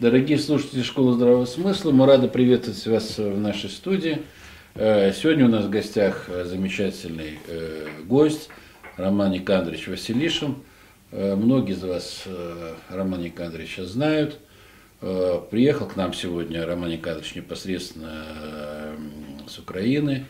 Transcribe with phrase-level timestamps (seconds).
[0.00, 4.22] Дорогие слушатели Школы Здравого Смысла, мы рады приветствовать вас в нашей студии.
[4.74, 8.48] Э, сегодня у нас в гостях э, замечательный э, гость
[8.96, 10.54] Роман Никандрович Василишин.
[11.12, 12.24] Многие из вас
[12.88, 14.38] Романа Никандровича знают.
[15.00, 18.24] Приехал к нам сегодня Роман Никандрович непосредственно
[19.46, 20.24] с Украины.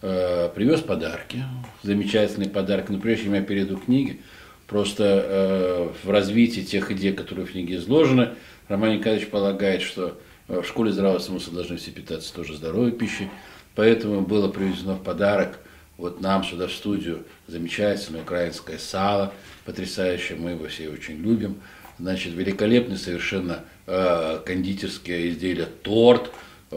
[0.00, 1.44] Привез подарки,
[1.82, 2.90] замечательные подарки.
[2.90, 4.18] Но прежде чем я перейду к книге,
[4.66, 8.30] просто в развитии тех идей, которые в книге изложены,
[8.68, 13.28] Роман Николаевич полагает, что в школе здравого смысла должны все питаться тоже здоровой пищей.
[13.74, 15.58] Поэтому было привезено в подарок
[15.98, 19.32] вот нам сюда в студию замечательное украинское сало,
[19.64, 21.56] потрясающее, мы его все очень любим.
[21.98, 26.30] Значит, великолепный совершенно э, кондитерское изделие, торт
[26.70, 26.76] э,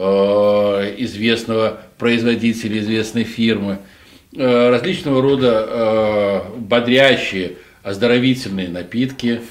[0.98, 3.78] известного производителя, известной фирмы,
[4.34, 9.42] э, различного рода э, бодрящие, оздоровительные напитки.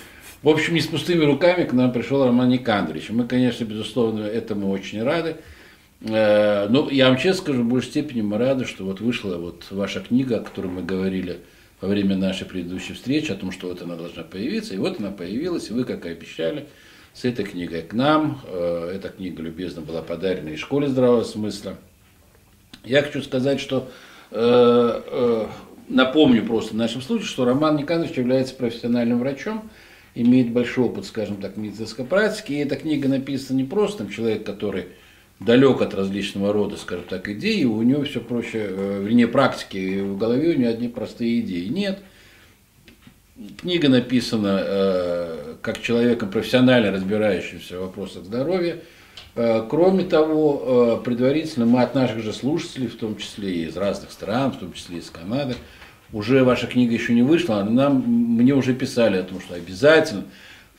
[0.43, 3.11] В общем, не с пустыми руками к нам пришел Роман Никандрович.
[3.11, 5.37] Мы, конечно, безусловно, этому очень рады.
[6.01, 9.67] Э, ну, я вам честно скажу, в большей степени мы рады, что вот вышла вот
[9.69, 11.41] ваша книга, о которой мы говорили
[11.79, 14.73] во время нашей предыдущей встречи, о том, что вот она должна появиться.
[14.73, 16.67] И вот она появилась, и вы, как и обещали,
[17.13, 18.41] с этой книгой к нам.
[18.47, 21.77] Э, эта книга любезно была подарена из школе здравого смысла.
[22.83, 23.91] Я хочу сказать, что
[24.31, 25.45] э,
[25.87, 29.69] напомню просто в нашем случае, что Роман Никандрович является профессиональным врачом,
[30.15, 32.53] имеет большой опыт, скажем так, медицинской практики.
[32.53, 34.87] И эта книга написана не просто человек, который
[35.39, 40.17] далек от различного рода, скажем так, идей, у него все проще, э, вернее, практики, в
[40.17, 41.65] голове у него одни простые идеи.
[41.65, 41.99] Нет.
[43.57, 48.77] Книга написана э, как человеком профессионально разбирающимся в вопросах здоровья.
[49.35, 53.77] Э, кроме того, э, предварительно мы от наших же слушателей, в том числе и из
[53.77, 55.55] разных стран, в том числе из Канады,
[56.13, 60.25] уже ваша книга еще не вышла, нам, мне уже писали о том, что обязательно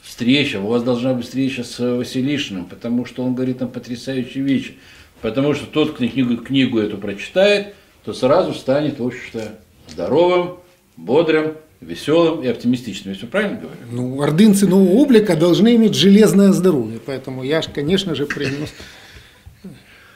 [0.02, 4.74] встреча, у вас должна быть встреча с Василишиным, потому что он говорит нам потрясающие вещи.
[5.20, 9.52] Потому что тот, кто книгу, книгу эту прочитает, то сразу станет, в общем-то,
[9.88, 10.56] здоровым,
[10.96, 13.12] бодрым, веселым и оптимистичным.
[13.12, 13.78] Я все правильно говорю?
[13.90, 16.98] Ну, ордынцы нового облика должны иметь железное здоровье.
[17.06, 18.70] Поэтому я, конечно же, принес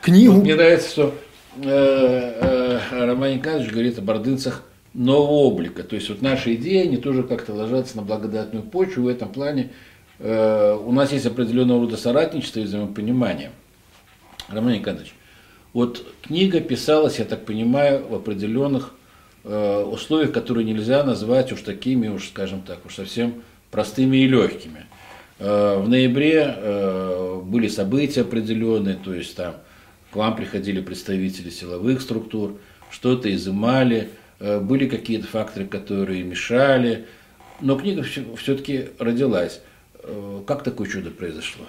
[0.03, 0.35] книгу.
[0.35, 1.15] Вот мне нравится, что
[1.63, 4.65] э, э, Роман Николаевич говорит об ордынцах–
[4.97, 5.83] нового облика.
[5.83, 9.05] То есть вот наши идеи, они тоже как-то ложатся на благодатную почву.
[9.05, 9.71] В этом плане
[10.19, 13.51] э, у нас есть определенного рода соратничество и взаимопонимание.
[14.49, 15.15] Роман Николаевич,
[15.73, 18.95] вот книга писалась, я так понимаю, в определенных
[19.45, 24.87] э, условиях, которые нельзя назвать уж такими, уж скажем так, уж совсем простыми и легкими.
[25.39, 29.57] Э, в ноябре э, были события определенные, то есть там
[30.11, 32.59] к вам приходили представители силовых структур,
[32.91, 34.09] что-то изымали,
[34.41, 37.07] были какие-то факторы, которые мешали,
[37.61, 39.61] но книга все-таки родилась.
[40.03, 41.65] Э, как такое чудо произошло?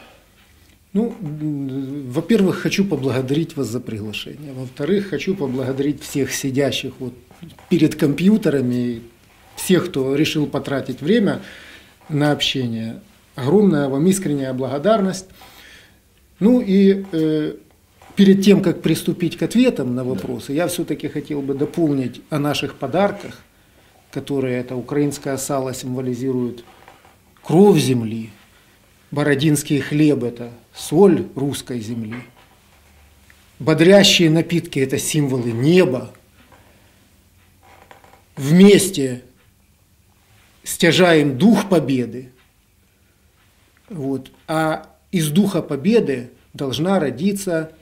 [0.93, 1.15] Ну,
[2.09, 4.53] во-первых, хочу поблагодарить вас за приглашение.
[4.53, 7.13] Во-вторых, хочу поблагодарить всех сидящих вот
[7.69, 9.01] перед компьютерами,
[9.55, 11.41] всех, кто решил потратить время
[12.09, 13.01] на общение.
[13.35, 15.27] Огромная вам искренняя благодарность.
[16.39, 17.55] Ну и э,
[18.17, 22.75] перед тем, как приступить к ответам на вопросы, я все-таки хотел бы дополнить о наших
[22.75, 23.43] подарках,
[24.11, 26.65] которые это украинское сало символизирует
[27.43, 28.31] кровь земли,
[29.11, 32.15] бородинский хлеб– это соль русской земли,
[33.59, 36.11] бодрящие напитки– это символы неба.
[38.35, 39.21] Вместе
[40.63, 42.31] стяжаем дух победы.
[43.89, 44.31] Вот.
[44.47, 47.73] А из духа победы должна родиться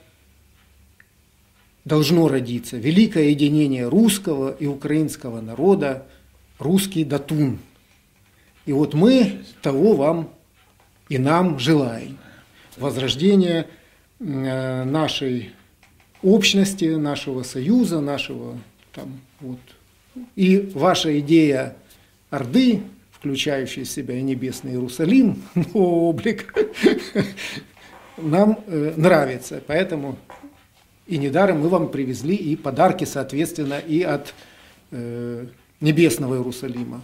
[1.86, 6.04] должно родиться великое единение русского и украинского народа,
[6.58, 7.60] русский датун.
[8.66, 10.30] И вот мы того вам
[11.08, 12.18] и нам желаем.
[12.76, 13.68] Возрождение
[14.18, 15.52] э, нашей
[16.22, 18.58] общности, нашего союза, нашего
[18.92, 19.60] там вот.
[20.34, 21.76] И ваша идея
[22.30, 22.82] Орды,
[23.12, 25.40] включающая в себя и небесный Иерусалим,
[25.72, 26.52] облик,
[28.16, 29.62] нам э, нравится.
[29.64, 30.18] Поэтому
[31.06, 34.34] и недаром мы вам привезли и подарки, соответственно, и от
[34.90, 35.46] э,
[35.80, 37.02] небесного Иерусалима.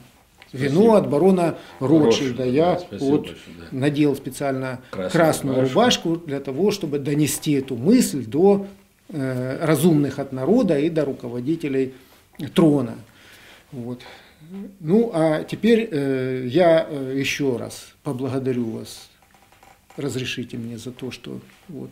[0.53, 2.45] Вино от барона Ротшильда.
[2.45, 3.65] Я да, вот большое, да.
[3.71, 6.09] надел специально красную, красную рубашку.
[6.11, 8.67] рубашку для того, чтобы донести эту мысль до
[9.09, 11.95] э, разумных от народа и до руководителей
[12.55, 12.97] трона.
[13.71, 14.03] Вот.
[14.81, 19.09] Ну, а теперь э, я э, еще раз поблагодарю вас.
[19.97, 21.91] Разрешите мне за то, что вот,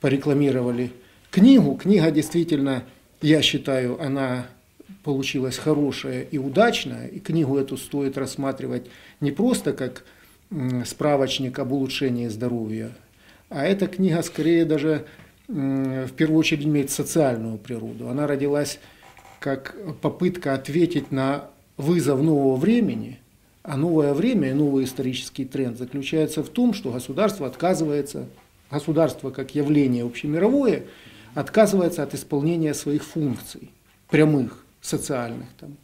[0.00, 0.92] порекламировали
[1.36, 1.74] книгу.
[1.74, 2.84] Книга действительно,
[3.20, 4.46] я считаю, она
[5.04, 7.08] получилась хорошая и удачная.
[7.08, 8.86] И книгу эту стоит рассматривать
[9.20, 10.04] не просто как
[10.86, 12.90] справочник об улучшении здоровья,
[13.50, 15.04] а эта книга скорее даже
[15.46, 18.08] в первую очередь имеет социальную природу.
[18.08, 18.78] Она родилась
[19.38, 23.18] как попытка ответить на вызов нового времени,
[23.62, 28.24] а новое время и новый исторический тренд заключается в том, что государство отказывается,
[28.70, 30.84] государство как явление общемировое,
[31.36, 33.70] отказывается от исполнения своих функций,
[34.08, 35.76] прямых, социальных, там,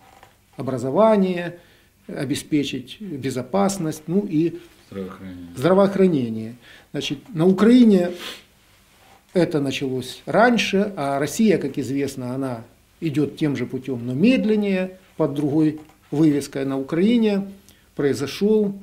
[0.57, 1.59] образование,
[2.07, 4.59] обеспечить безопасность, ну и
[4.91, 5.49] здравоохранение.
[5.55, 6.57] здравоохранение.
[6.93, 8.13] Значит, на Украине
[9.35, 12.65] это началось раньше, а Россия, как известно, она
[13.03, 17.53] идет тем же путем, но медленнее, под другой вывеской на Украине
[17.95, 18.75] произошел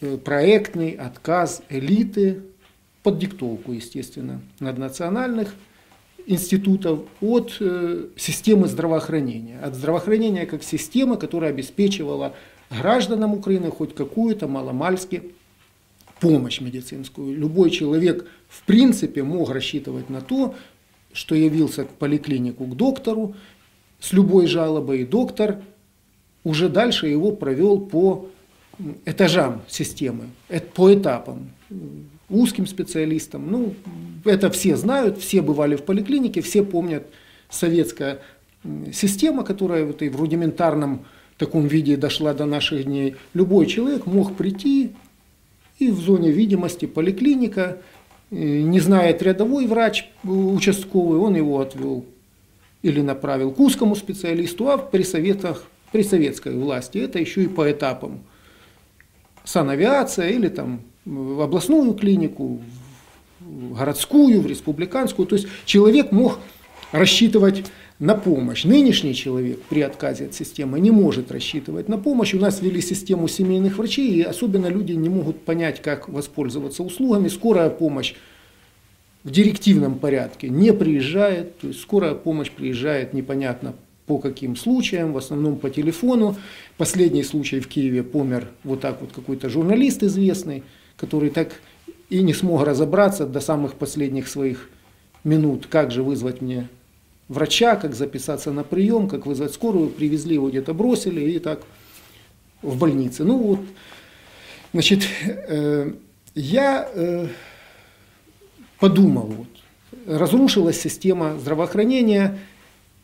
[0.00, 2.42] э, проектный отказ элиты
[3.04, 5.54] под диктовку, естественно, наднациональных
[6.30, 9.58] институтов от э, системы здравоохранения.
[9.60, 12.34] От здравоохранения как системы, которая обеспечивала
[12.70, 15.32] гражданам Украины хоть какую-то маломальски
[16.20, 17.36] помощь медицинскую.
[17.36, 20.54] Любой человек в принципе мог рассчитывать на то,
[21.12, 23.34] что явился в поликлинику к доктору
[23.98, 25.58] с любой жалобой, и доктор
[26.44, 28.28] уже дальше его провел по
[29.04, 30.28] этажам системы,
[30.74, 31.50] по этапам,
[32.30, 33.50] узким специалистам.
[33.50, 33.74] Ну,
[34.24, 37.06] это все знают, все бывали в поликлинике, все помнят
[37.48, 38.20] советская
[38.92, 41.04] система, которая в, этой, в рудиментарном
[41.36, 43.16] таком виде дошла до наших дней.
[43.34, 44.92] Любой человек мог прийти
[45.78, 47.78] и в зоне видимости поликлиника,
[48.30, 52.04] не знает рядовой врач участковый, он его отвел
[52.82, 57.70] или направил к узкому специалисту, а при советах, при советской власти это еще и по
[57.70, 58.20] этапам.
[59.44, 62.60] Санавиация или там в областную клинику,
[63.40, 65.26] в городскую, в республиканскую.
[65.26, 66.38] То есть человек мог
[66.92, 67.64] рассчитывать
[67.98, 68.64] на помощь.
[68.64, 72.34] Нынешний человек при отказе от системы не может рассчитывать на помощь.
[72.34, 77.28] У нас ввели систему семейных врачей, и особенно люди не могут понять, как воспользоваться услугами.
[77.28, 78.14] Скорая помощь
[79.22, 83.74] в директивном порядке не приезжает, то есть скорая помощь приезжает непонятно
[84.06, 86.36] по каким случаям, в основном по телефону.
[86.78, 90.62] Последний случай в Киеве помер вот так вот какой-то журналист известный,
[91.00, 91.60] который так
[92.10, 94.68] и не смог разобраться до самых последних своих
[95.24, 96.68] минут, как же вызвать мне
[97.28, 101.62] врача, как записаться на прием, как вызвать скорую, привезли его где-то бросили и так
[102.60, 103.24] в больнице.
[103.24, 103.60] Ну вот,
[104.72, 105.92] значит, э,
[106.34, 107.28] я э,
[108.78, 109.48] подумал, вот,
[110.06, 112.38] разрушилась система здравоохранения,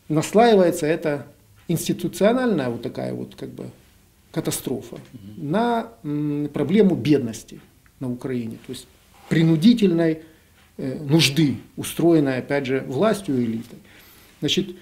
[0.09, 1.25] наслаивается это
[1.67, 3.71] институциональная вот такая вот как бы
[4.31, 4.97] катастрофа
[5.37, 7.59] на м, проблему бедности
[7.99, 8.87] на Украине, то есть
[9.29, 10.19] принудительной
[10.77, 13.79] э, нужды, устроенной опять же властью и элитой.
[14.39, 14.75] Значит,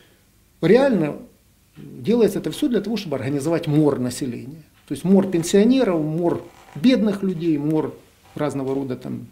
[0.62, 1.18] реально
[1.78, 4.64] делается это все для того, чтобы организовать мор населения.
[4.88, 6.46] То есть мор пенсионеров, мор
[6.76, 7.96] бедных людей, мор
[8.36, 9.28] разного рода там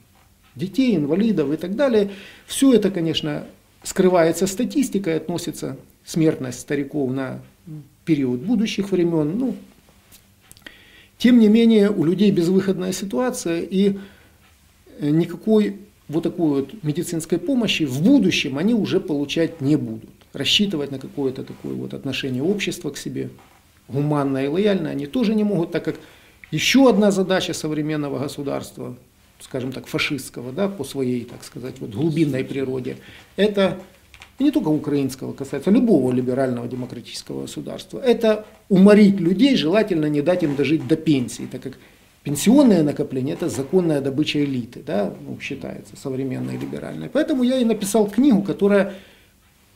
[0.56, 2.12] детей, инвалидов и так далее.
[2.47, 3.45] Все это, конечно,
[3.83, 7.41] скрывается статистикой, относится смертность стариков на
[8.06, 9.38] период будущих времен.
[9.38, 9.56] Ну,
[11.23, 13.97] тем не менее, у людей безвыходная ситуация, и
[14.99, 15.77] никакой
[16.09, 20.09] вот такой вот медицинской помощи в будущем они уже получать не будут.
[20.33, 23.29] Рассчитывать на какое-то такое вот отношение общества к себе,
[23.88, 25.95] гуманное и лояльное, они тоже не могут, так как
[26.51, 28.98] еще одна задача современного государства,
[29.39, 32.98] скажем так, фашистского, да, по своей, так сказать, вот глубинной природе,
[33.38, 33.79] это
[34.39, 40.43] и не только украинского касается, любого либерального демократического государства, это уморить людей, желательно не дать
[40.43, 41.77] им дожить до пенсии, так как
[42.23, 47.09] Пенсионное накопление– это законная добыча элиты, да, ну, считается, современной либеральной.
[47.09, 48.93] Поэтому я и написал книгу, которая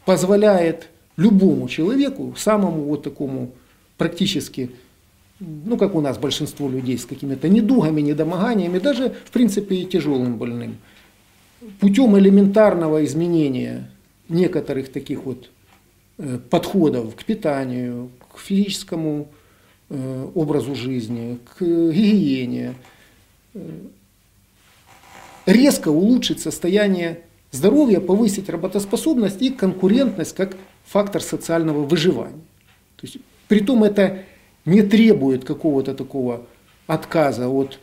[0.06, 0.88] позволяет
[1.18, 3.52] любому человеку, самому вот такому
[3.98, 4.72] практически,
[5.42, 10.38] ну как у нас большинство людей с какими-то недугами, недомоганиями, даже в принципе и тяжелым
[10.38, 10.78] больным,
[11.82, 13.92] путем элементарного изменения
[14.30, 15.50] некоторых таких вот
[16.18, 19.28] э, подходов к питанию, к физическому
[19.90, 22.76] Э, образу жизни, к гигиене,
[23.54, 23.70] э,
[25.46, 32.42] резко улучшить состояние здоровья, повысить работоспособность и конкурентность как фактор социального выживания.
[32.98, 34.26] То есть, притом это
[34.66, 36.46] не требует какого-то такого
[36.88, 37.80] отказа от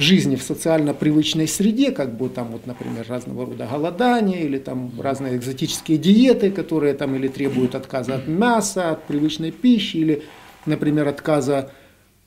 [0.00, 4.92] жизни в социально привычной среде, как бы там вот, например, разного рода голодания или там
[5.00, 10.22] разные экзотические диеты, которые там или требуют отказа от мяса, от привычной пищи, или
[10.66, 11.70] например, отказа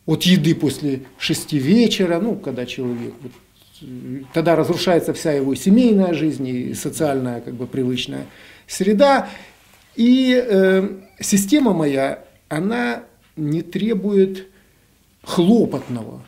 [0.05, 3.31] от еды после шести вечера, ну, когда человек, вот,
[4.33, 8.25] тогда разрушается вся его семейная жизнь и социальная, как бы, привычная
[8.67, 9.29] среда.
[9.95, 10.89] И э,
[11.19, 13.03] система моя, она
[13.35, 14.47] не требует
[15.23, 16.21] хлопотного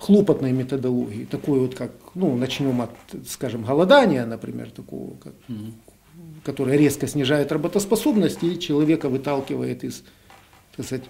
[0.00, 2.90] хлопотной методологии, такой вот как, ну, начнем от,
[3.28, 5.72] скажем, голодания, например, такого, как, mm-hmm.
[6.44, 10.02] которое резко снижает работоспособность и человека выталкивает из,
[10.76, 11.04] так сказать,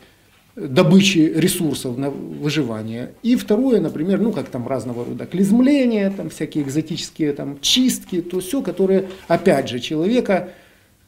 [0.55, 3.15] добычи ресурсов на выживание.
[3.23, 8.41] И второе, например, ну как там разного рода клизмления, там всякие экзотические там чистки, то
[8.41, 10.51] все, которые опять же человека,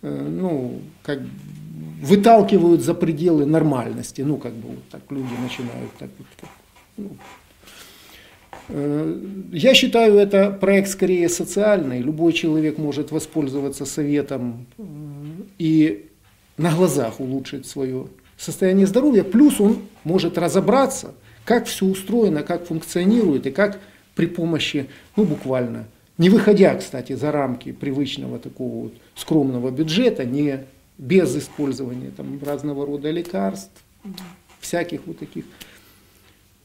[0.01, 1.21] э, ну как
[2.01, 6.27] выталкивают за пределы нормальности, ну как бы вот так люди начинают так вот.
[6.43, 6.47] Э,
[8.69, 12.01] я считаю, это проект скорее социальный.
[12.01, 14.83] Любой человек может воспользоваться советом э,
[15.59, 16.07] и
[16.57, 18.07] на глазах улучшить свое
[18.39, 23.81] состояние здоровья, плюс он может разобраться, как все устроено, как функционирует и как
[24.15, 25.87] при помощи, ну буквально,
[26.17, 30.65] не выходя, кстати, за рамки привычного такого вот скромного бюджета, не
[30.97, 33.83] без использования там, разного рода лекарств,
[34.61, 35.74] всяких вот таких, э,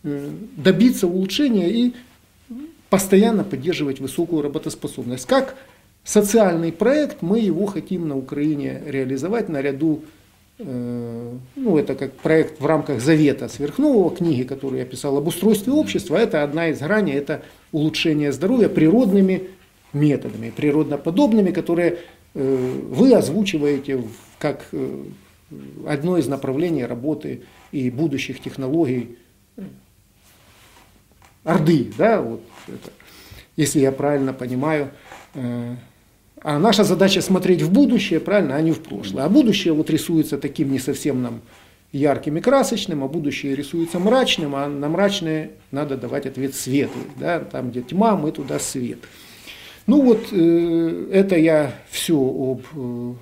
[0.04, 1.94] добиться улучшения и
[2.90, 5.26] постоянно поддерживать высокую работоспособность.
[5.26, 5.56] Как
[6.04, 10.04] социальный проект мы его хотим на Украине реализовать наряду
[10.60, 15.72] Э, ну, это как проект в рамках завета сверхнового книги, которую я писал об устройстве
[15.72, 19.44] общества, это одна из граней, это улучшение здоровья природными
[19.94, 22.00] методами, природноподобными, которые
[22.34, 24.04] э, вы озвучиваете
[24.38, 25.04] как э,
[25.88, 29.18] одно из направлений работы и будущих технологий
[31.44, 32.92] Орды, да, вот это,
[33.56, 34.92] если я правильно понимаю,
[36.42, 39.26] а наша задача смотреть в будущее, правильно, а не в прошлое.
[39.26, 41.42] А будущее вот рисуется таким не совсем нам
[41.92, 47.06] ярким и красочным, а будущее рисуется мрачным, а на мрачное надо давать ответ светлый.
[47.18, 47.40] Да?
[47.40, 49.00] Там, где тьма, мы туда свет.
[49.86, 53.14] Ну вот, э, это я все об, э,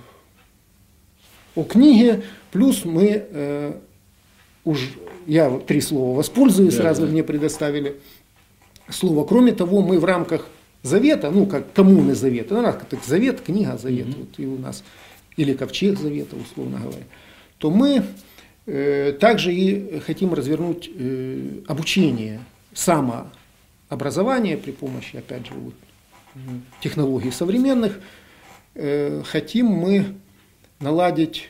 [1.55, 3.73] о книге, плюс мы э,
[4.67, 4.89] уж,
[5.25, 7.11] я три слова воспользуюсь, да, сразу да.
[7.11, 7.95] мне предоставили
[8.89, 9.25] слово.
[9.25, 10.47] Кроме того, мы в рамках
[10.83, 14.19] завета, ну, как коммуны завета, ну, как завет, книга завета, mm-hmm.
[14.19, 14.83] вот и у нас,
[15.37, 17.05] или ковчег завета, условно говоря,
[17.57, 18.03] то мы
[18.65, 22.41] э, также и хотим развернуть э, обучение,
[22.73, 25.73] самообразование при помощи, опять же, вот,
[26.81, 27.99] технологий современных.
[28.75, 30.13] Э, хотим мы
[30.79, 31.49] наладить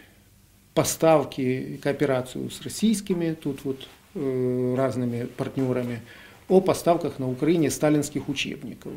[0.77, 6.01] поставки кооперацию с российскими тут вот э, разными партнерами
[6.47, 8.93] о поставках на Украине сталинских учебников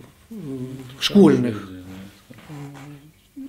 [1.00, 1.70] школьных,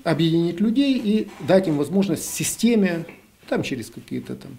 [0.05, 3.05] объединить людей и дать им возможность системе,
[3.49, 4.51] там через какие-то там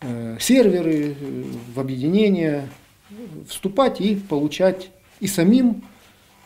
[0.00, 2.68] э, серверы, э, в объединение
[3.48, 5.82] вступать и получать и самим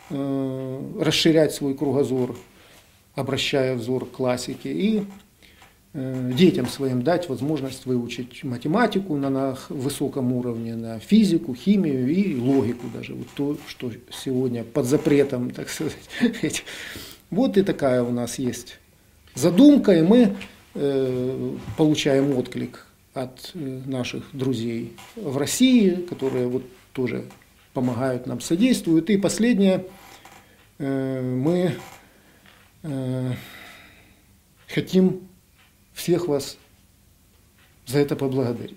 [0.08, 2.38] э, расширять свой кругозор,
[3.16, 5.27] обращая взор к классике, и Э,
[5.98, 13.14] детям своим дать возможность выучить математику на, высоком уровне, на физику, химию и логику даже,
[13.14, 16.64] вот то, что сегодня под запретом, так сказать.
[17.30, 18.78] Вот и такая у нас есть
[19.34, 20.36] задумка, и мы
[20.74, 27.24] э, получаем отклик от э, наших друзей в России, которые вот тоже
[27.74, 29.10] помогают нам, содействуют.
[29.10, 29.84] И последнее,
[30.78, 31.74] э, мы
[32.82, 33.32] э,
[34.66, 35.27] хотим
[35.98, 36.56] всех вас
[37.86, 38.76] за это поблагодарить.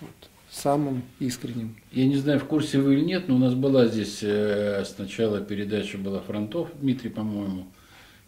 [0.00, 0.10] Вот,
[0.50, 1.76] самым искренним.
[1.92, 5.40] Я не знаю, в курсе вы или нет, но у нас была здесь э, сначала
[5.40, 7.68] передача была Фронтов, Дмитрий, по-моему,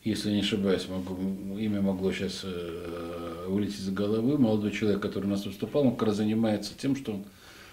[0.04, 4.38] если не ошибаюсь, могу, имя могло сейчас э, вылететь из головы.
[4.38, 7.25] Молодой человек, который у нас выступал, он как раз занимается тем, что он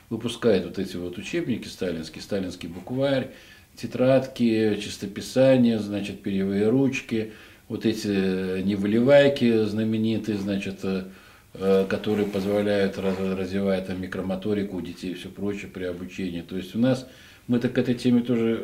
[0.10, 3.30] выпускает вот эти вот учебники сталинские, сталинский букварь,
[3.76, 7.34] тетрадки, чистописание, значит, перьевые ручки,
[7.70, 11.06] вот эти э, невыливайки знаменитые, значит, э,
[11.54, 16.42] э, которые позволяют развивать там, микромоторику у детей и все прочее при обучении.
[16.42, 17.08] То есть у нас,
[17.48, 18.64] мы так к этой теме тоже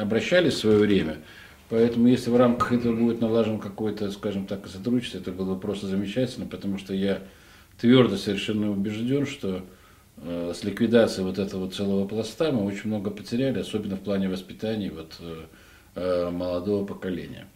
[0.00, 1.16] обращались в свое время,
[1.68, 5.86] поэтому если в рамках этого будет налажен какой-то, скажем так, сотрудничество, это было бы просто
[5.86, 7.22] замечательно, потому что я
[7.78, 9.62] твердо совершенно убежден, что
[10.24, 15.20] с ликвидацией вот этого целого пласта мы очень много потеряли, особенно в плане воспитания вот,
[15.94, 17.46] молодого поколения.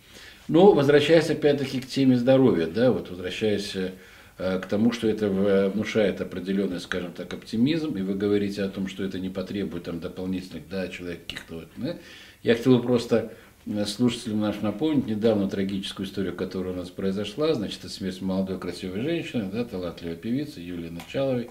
[0.51, 6.21] Но возвращаясь опять-таки к теме здоровья, да, вот возвращаясь э, к тому, что это внушает
[6.21, 10.69] определенный, скажем так, оптимизм, и вы говорите о том, что это не потребует там дополнительных,
[10.69, 11.99] да, человек каких-то вот, да?
[12.43, 13.33] Я хотел бы просто
[13.65, 18.59] э, слушателям нашим напомнить недавно трагическую историю, которая у нас произошла, значит, это смерть молодой
[18.59, 21.49] красивой женщины, да, талантливой певицы Юлии Началовой.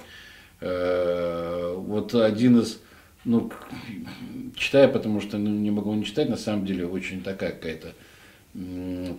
[0.59, 2.79] Э, вот один из,
[3.23, 3.49] ну,
[4.57, 7.93] читаю, потому что ну, не могу не читать, на самом деле очень такая какая-то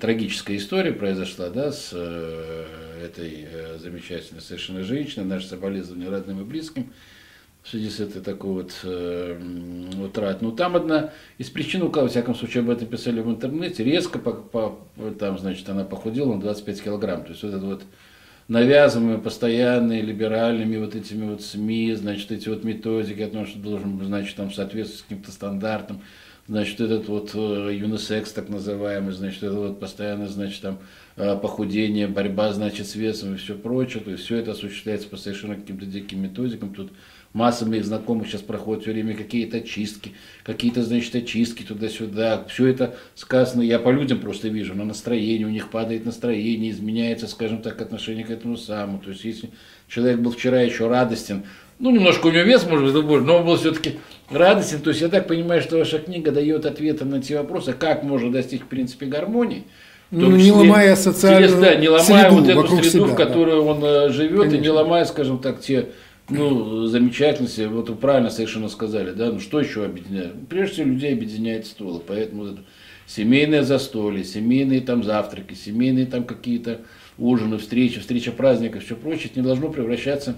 [0.00, 2.66] трагическая история произошла да, с э,
[3.04, 6.92] этой э, замечательной совершенно женщиной, наши соболезнования родным и близким.
[7.62, 9.40] в связи с этой такой вот э,
[10.02, 10.48] утратой.
[10.48, 13.84] Ну, там одна из причин, у кого, во всяком случае, об этом писали в интернете,
[13.84, 14.78] резко, по, по,
[15.18, 17.24] там, значит, она похудела на 25 килограмм.
[17.24, 17.82] То есть, вот это вот
[18.48, 24.04] навязываемые постоянные либеральными вот этими вот СМИ, значит, эти вот методики о том, что должен,
[24.04, 26.02] значит, там соответствовать каким-то стандартам,
[26.50, 30.78] значит, этот вот э, юнисекс так называемый, значит, это вот постоянно, значит, там
[31.16, 35.16] э, похудение, борьба, значит, с весом и все прочее, то есть все это осуществляется по
[35.16, 36.90] совершенно каким-то диким методикам, тут
[37.32, 42.44] масса моих знакомых сейчас проходит все время какие-то чистки, какие-то, значит, очистки туда-сюда.
[42.48, 47.28] Все это сказано, я по людям просто вижу, на настроение, у них падает настроение, изменяется,
[47.28, 48.98] скажем так, отношение к этому самому.
[48.98, 49.50] То есть, если
[49.86, 51.44] человек был вчера еще радостен,
[51.78, 54.00] ну, немножко у него вес, может быть, но он был все-таки
[54.30, 54.80] радостен.
[54.80, 58.30] То есть, я так понимаю, что ваша книга дает ответы на те вопросы, как можно
[58.30, 59.64] достичь, в принципе, гармонии.
[60.10, 63.26] Ну, не ломая социальную да, не ломая среду вот эту среду, себя, в да.
[63.26, 64.74] которой он э, живет, и не Конечно.
[64.74, 65.86] ломая, скажем так, те
[66.28, 70.32] ну, замечательности, вот вы правильно совершенно сказали, да, ну что еще объединяет?
[70.48, 72.62] Прежде всего, людей объединяет стол, и поэтому вот это
[73.06, 76.80] семейное застолье, семейные там завтраки, семейные там какие-то
[77.18, 80.36] ужины, встречи, встреча праздников, все прочее, это не должно превращаться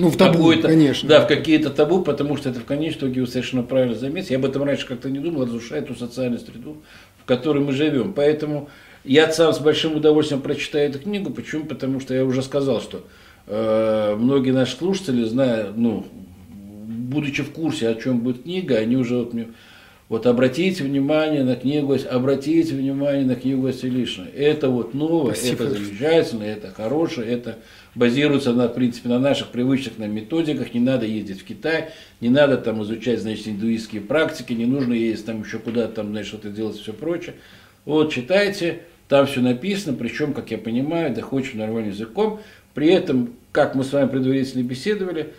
[0.00, 1.08] Ну, в табу, какое-то- конечно.
[1.08, 4.32] Да, в какие-то табу, потому что это в конечном итоге вы совершенно правильно заметили.
[4.32, 6.82] Я об этом раньше как-то не думал, разрушает ту социальную среду,
[7.22, 8.12] в которой мы живем.
[8.12, 8.68] Поэтому
[9.04, 11.30] я сам с большим удовольствием прочитаю эту книгу.
[11.30, 11.64] Почему?
[11.64, 13.04] Потому что я уже сказал, что
[13.46, 16.06] э, многие наши слушатели, зная, ну,
[16.50, 19.48] будучи в курсе, о чем будет книга, они уже вот мне
[20.10, 24.26] вот обратите внимание на книгу, обратите внимание на книгу Василишина.
[24.36, 25.64] Это вот новое, Спасибо.
[25.64, 27.58] это замечательно, это хорошее, это
[27.94, 30.74] базируется на, в принципе, на наших привычных на методиках.
[30.74, 31.90] Не надо ездить в Китай,
[32.20, 36.26] не надо там изучать, значит, индуистские практики, не нужно ездить там еще куда-то, там, значит,
[36.26, 37.36] что-то делать, все прочее.
[37.84, 42.40] Вот, читайте, там все написано, причем, как я понимаю, доходчивым нормальным языком.
[42.74, 45.34] При этом, как мы с вами предварительно беседовали,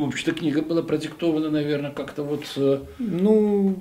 [0.00, 3.76] в общем-то, книга была продиктована, наверное, как-то вот э, Ну,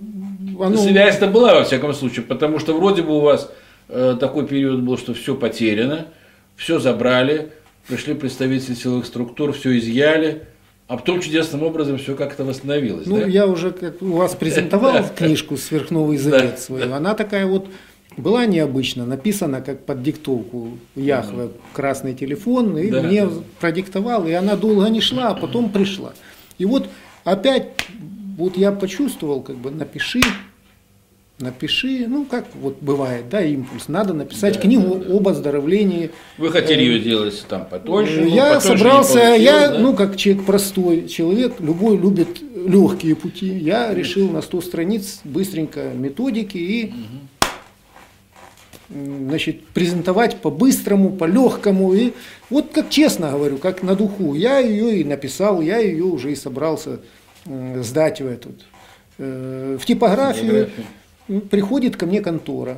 [0.59, 0.77] оно...
[0.77, 3.51] Связь-то была, во всяком случае, потому что вроде бы у вас
[3.89, 6.07] э, такой период был, что все потеряно,
[6.55, 7.51] все забрали,
[7.87, 10.47] пришли представители силовых структур, все изъяли,
[10.87, 13.07] а потом чудесным образом все как-то восстановилось.
[13.07, 13.25] Ну, да?
[13.25, 16.93] я уже как у вас презентовал книжку «Сверхновый завет» свою.
[16.93, 17.67] Она такая вот
[18.17, 23.31] была необычно, написана как под диктовку Яхве, красный телефон, и Да, мне да.
[23.59, 26.13] продиктовал, и она долго не шла, а потом пришла.
[26.57, 26.87] И вот
[27.23, 27.71] опять,
[28.37, 30.21] вот я почувствовал, как бы напиши,
[31.39, 35.15] напиши, ну как вот бывает, да, импульс, надо написать Да, книгу да, да.
[35.17, 38.21] об оздоровлении Вы хотели ее делать там потоньше?
[38.21, 39.79] ну, я потоньше собрался, я, да?
[39.79, 43.47] ну, как человек простой, человек, любой любит легкие пути.
[43.47, 46.93] Я решил на 100 страниц быстренько методики и м,
[48.95, 51.93] значит, презентовать по-быстрому, по-легкому.
[51.93, 52.13] И
[52.49, 54.33] вот как честно говорю, как на духу.
[54.33, 56.99] Я ее и написал, я ее уже и собрался
[57.45, 58.65] сдать в этот,
[59.17, 60.69] э, в типографию.
[61.49, 62.77] Приходит ко мне контора,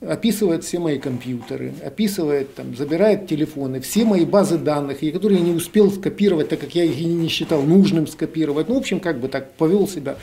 [0.00, 5.52] описывает все мои компьютеры, описывает, там, забирает телефоны, все мои базы данных, которые я не
[5.52, 8.68] успел скопировать, так как я их и не считал нужным скопировать.
[8.68, 10.16] Ну, в общем, как бы так повел себя.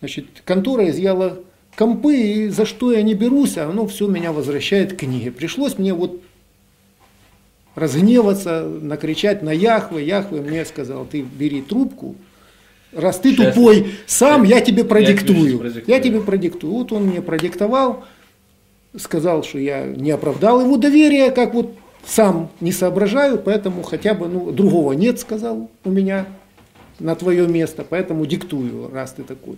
[0.00, 1.38] Значит, контора изъяла
[1.76, 5.30] компы, и за что я не берусь, а оно все меня возвращает к книге.
[5.30, 6.20] Пришлось мне вот
[7.74, 10.04] разгневаться, накричать на Яхве.
[10.04, 12.14] Яхве мне сказал, ты бери трубку,
[12.92, 15.36] раз ты Сейчас тупой сам, я тебе Я продиктую.
[15.46, 15.84] тебе продиктую.
[15.86, 16.72] Я тебе продиктую.
[16.72, 18.04] Вот он мне продиктовал,
[18.96, 24.28] сказал, что я не оправдал его доверие, как вот сам не соображаю, поэтому хотя бы,
[24.28, 26.26] ну, другого нет, сказал у меня
[26.98, 29.56] на твое место, поэтому диктую, раз ты такой.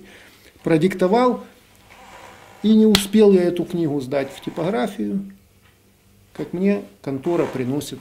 [0.63, 1.43] Продиктовал,
[2.65, 5.31] и не успел я эту книгу сдать в типографию,
[6.33, 7.99] как мне контора приносит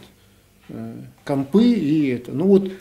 [0.69, 2.31] э, компы и это.
[2.31, 2.71] Ну вот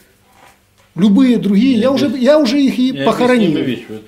[0.95, 3.59] любые другие, я уже, я уже их и Необъяснимая похоронил.
[3.59, 3.85] вещь.
[3.89, 4.03] Вот.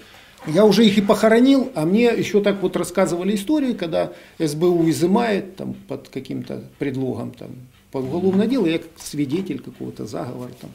[0.46, 5.56] Я уже их и похоронил, а мне еще так вот рассказывали истории, когда СБУ изымает
[5.56, 7.50] там, под каким-то предлогом там,
[7.90, 10.70] под уголовное дело, я как свидетель какого-то заговора там.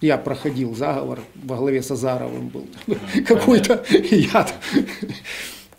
[0.00, 2.66] Я проходил заговор во главе с Азаровым был
[3.26, 4.54] какой-то яд.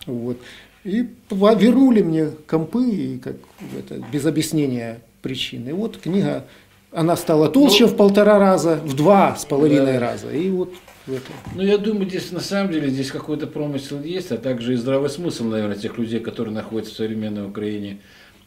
[0.06, 0.38] Вот.
[0.84, 3.36] И вернули мне компы и как
[3.78, 5.68] это, без объяснения причин.
[5.70, 6.46] И вот книга,
[6.92, 10.00] она стала толще в полтора раза, в два с половиной Да.
[10.00, 10.32] раза.
[10.32, 10.74] И вот
[11.08, 11.22] это.
[11.56, 15.10] Ну, я думаю, здесь на самом деле здесь какой-то промысел есть, а также и здравый
[15.10, 18.00] смысл, наверное, тех людей, которые находятся в современной Украине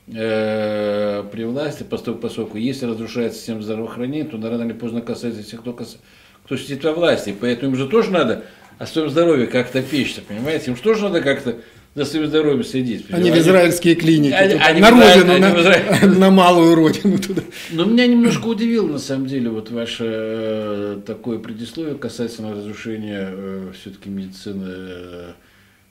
[0.09, 5.61] э, при власти, поскольку, поскольку если разрушается система здравоохранения, то рано или поздно касается тех,
[5.61, 5.99] кто, кас-
[6.45, 7.35] кто сидит во власти.
[7.39, 8.45] Поэтому им же тоже надо
[8.79, 10.71] о своем здоровье как-то печься, понимаете?
[10.71, 11.57] Им что же надо как-то
[11.95, 13.07] за своим здоровьем следить.
[13.11, 16.09] Они в израильские клиники, Они- туда, они на родину, они на, Израиль.
[16.19, 17.43] на малую родину туда.
[17.71, 23.33] Но меня немножко удивило, на самом деле, вот ваше э, такое предисловие касательно разрушения
[23.81, 25.33] все-таки медицины э,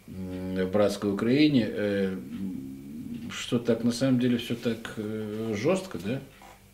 [0.07, 1.67] в братской Украине.
[1.69, 2.15] Э,
[3.31, 6.19] что так, на самом деле, все так э, жестко, да?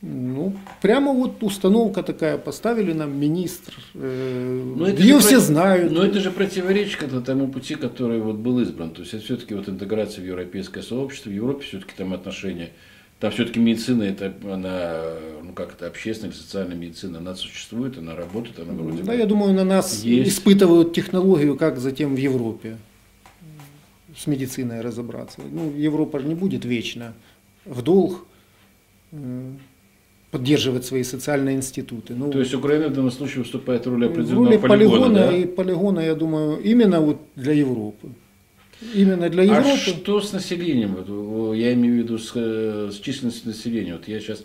[0.02, 5.92] Ну, прямо вот установка такая, поставили нам министр, э, Но это ее все про- знают.
[5.92, 8.92] Но это же противоречит как-то тому пути, который вот был избран.
[8.92, 11.30] То есть это все-таки вот интеграция в европейское сообщество.
[11.30, 12.70] В Европе все-таки там отношения,
[13.20, 15.02] там все-таки медицина, это она,
[15.44, 19.54] ну как это, общественная социальная медицина, она существует, она работает, она вроде Да, я думаю,
[19.54, 20.32] на нас Есть.
[20.32, 22.78] испытывают технологию, как затем в Европе
[24.18, 25.42] с медициной разобраться.
[25.52, 27.14] Ну, Европа же не будет вечно
[27.66, 28.26] в долг
[30.32, 32.14] поддерживать свои социальные институты.
[32.14, 35.28] Ну, То есть Украина в данном случае выступает в роли в определенного роли полигона, полигона,
[35.28, 35.38] да?
[35.38, 38.10] и полигона, я думаю, именно вот для Европы.
[38.94, 39.78] Именно для А Европы.
[39.78, 40.96] что с населением?
[41.54, 43.94] Я имею в виду с, э, с численностью населения.
[43.94, 44.40] Вот я сейчас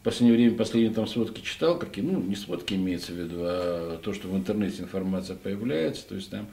[0.00, 3.98] в последнее время, последние там сводки читал, какие, ну, не сводки имеется в виду, а
[4.02, 6.06] то, что в интернете информация появляется.
[6.08, 6.48] То есть там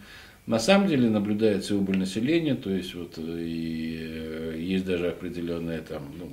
[0.46, 5.82] на самом деле наблюдается убыль населения, то есть вот э, и э, есть даже определенная
[5.82, 6.30] там, ну,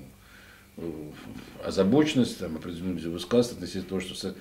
[1.64, 4.34] озабоченность, там, определенная высказывается относительно того, что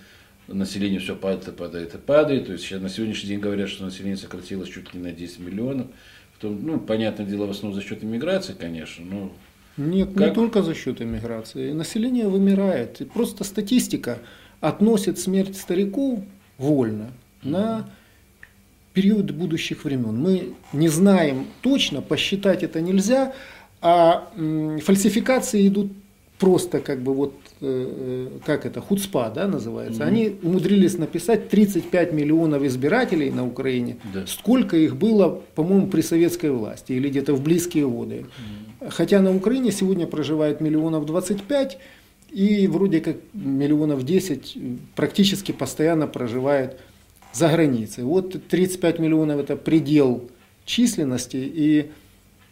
[0.48, 2.46] население все падает и падает и падает.
[2.48, 5.40] То есть сейчас на сегодняшний день говорят, что население сократилось чуть ли не на 10
[5.40, 5.88] миллионов.
[6.38, 9.32] В том, ну, понятное дело, в основном за счет иммиграции, конечно, но
[9.78, 10.30] Нет, Как?
[10.30, 11.72] не только за счет иммиграции.
[11.72, 13.02] Население вымирает.
[13.14, 14.20] Просто статистика
[14.60, 16.20] относит смерть стариков
[16.58, 17.12] вольно
[17.44, 17.90] на
[18.94, 20.18] период будущих времен.
[20.18, 23.34] Мы не знаем точно, посчитать это нельзя,
[23.82, 24.30] а
[24.84, 25.92] фальсификации идут
[26.42, 30.04] просто как бы вот, э, э, как это, хуцпа, да, называется.
[30.04, 33.98] Они умудрились написать 35 миллионов избирателей на Украине.
[34.12, 34.26] Да.
[34.26, 38.26] Сколько их было, по-моему, при советской власти или где-то в близкие годы.
[38.90, 41.78] Хотя на Украине сегодня проживает миллионов 25,
[42.32, 44.58] и вроде как миллионов 10
[44.96, 46.80] практически постоянно проживает
[47.34, 48.04] за границей.
[48.04, 50.32] Вот 35 миллионов это предел
[50.66, 51.92] численности, и,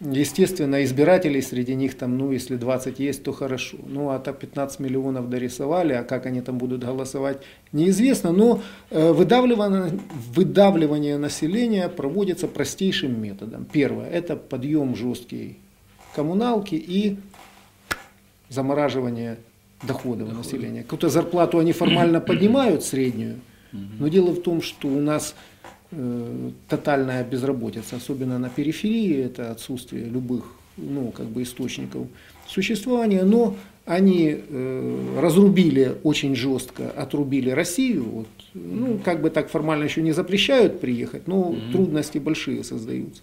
[0.01, 3.77] естественно, избирателей среди них там, ну, если 20 есть, то хорошо.
[3.85, 8.31] Ну, а так 15 миллионов дорисовали, а как они там будут голосовать, неизвестно.
[8.31, 9.99] Но э, выдавливание,
[10.33, 13.65] выдавливание населения проводится простейшим методом.
[13.65, 15.57] Первое– это подъем жесткий
[16.15, 17.17] коммуналки и
[18.49, 19.38] замораживание
[19.83, 20.83] доходов населения.
[20.83, 23.39] Какую-то зарплату они формально поднимают среднюю,
[23.71, 25.35] но дело в том, что у нас
[26.67, 30.45] тотальная безработица, особенно на периферии, это отсутствие любых
[30.78, 32.08] ну, как бы источников
[32.47, 39.86] существования, но они э, разрубили очень жестко, отрубили Россию, вот, ну, как бы так формально
[39.86, 43.21] еще не запрещают приехать, но трудности большие создаются.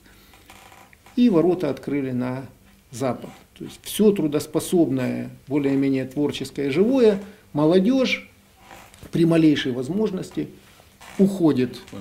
[1.15, 2.47] И ворота открыли на
[2.91, 3.31] Запад.
[3.59, 7.21] То есть все трудоспособное, более-менее творческое, живое,
[7.53, 8.29] молодежь
[9.13, 10.49] при малейшей возможности
[11.19, 11.97] уходит э,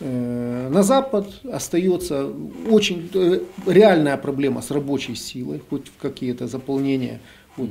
[0.00, 2.32] на Запад, остается
[2.70, 7.20] очень э, реальная проблема с рабочей силой, хоть в какие-то заполнения,
[7.56, 7.68] вот,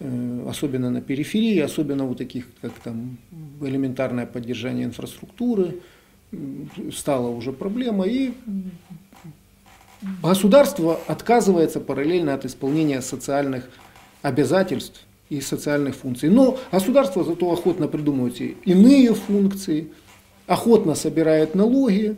[0.00, 3.18] э, особенно на периферии, особенно у таких, как там
[3.60, 5.80] элементарное поддержание инфраструктуры,
[6.92, 8.32] стала уже проблема, и
[10.22, 13.68] государство отказывается параллельно от исполнения социальных
[14.22, 16.30] обязательств и социальных функций.
[16.30, 19.88] Но государство зато охотно придумывает иные функции,
[20.48, 22.16] охотно собирает налоги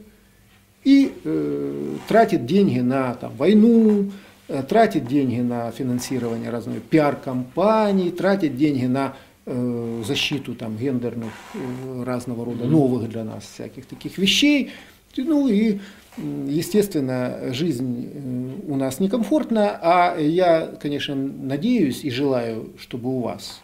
[0.85, 4.11] и э, тратит деньги на там, войну,
[4.49, 9.14] э, тратит деньги на финансирование разных пиар-компаний, тратит деньги на
[9.45, 14.71] э, защиту там, гендерных э, разного рода новых для нас всяких таких вещей.
[15.16, 15.81] Ну и,
[16.16, 23.61] естественно, жизнь э, у нас некомфортна, а я, конечно, надеюсь и желаю, чтобы у вас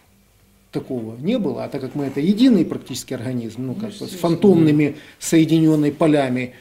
[0.81, 4.11] такого не было, а так как мы это единый практически организм, ну, как бы с
[4.11, 6.53] фантомными соединенными полями,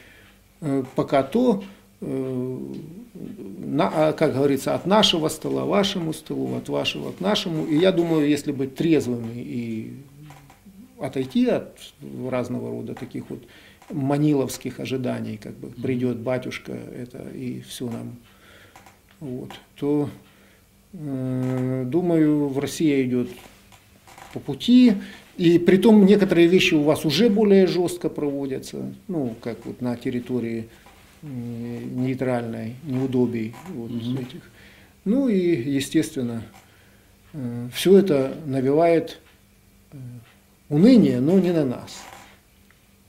[0.62, 1.62] э, пока то,
[2.00, 2.58] э,
[3.78, 7.66] на- а, как говорится, от нашего стола вашему столу, от вашего к нашему.
[7.66, 9.92] И я думаю, если быть трезвыми и
[10.98, 11.76] отойти от
[12.30, 13.42] разного рода таких вот
[13.92, 18.16] маниловских ожиданий, как бы придет батюшка, это и все нам,
[19.20, 20.08] вот, то
[20.94, 23.28] э, думаю, в России идет
[24.36, 24.94] по пути.
[25.38, 29.96] И при том некоторые вещи у вас уже более жестко проводятся, ну, как вот на
[29.96, 30.68] территории
[31.22, 34.40] э, нейтральной, неудобий вот этих.
[35.04, 35.38] Ну и,
[35.70, 36.42] естественно,
[37.72, 39.18] все это навевает
[39.92, 39.96] э,
[40.68, 42.02] уныние, но не на нас.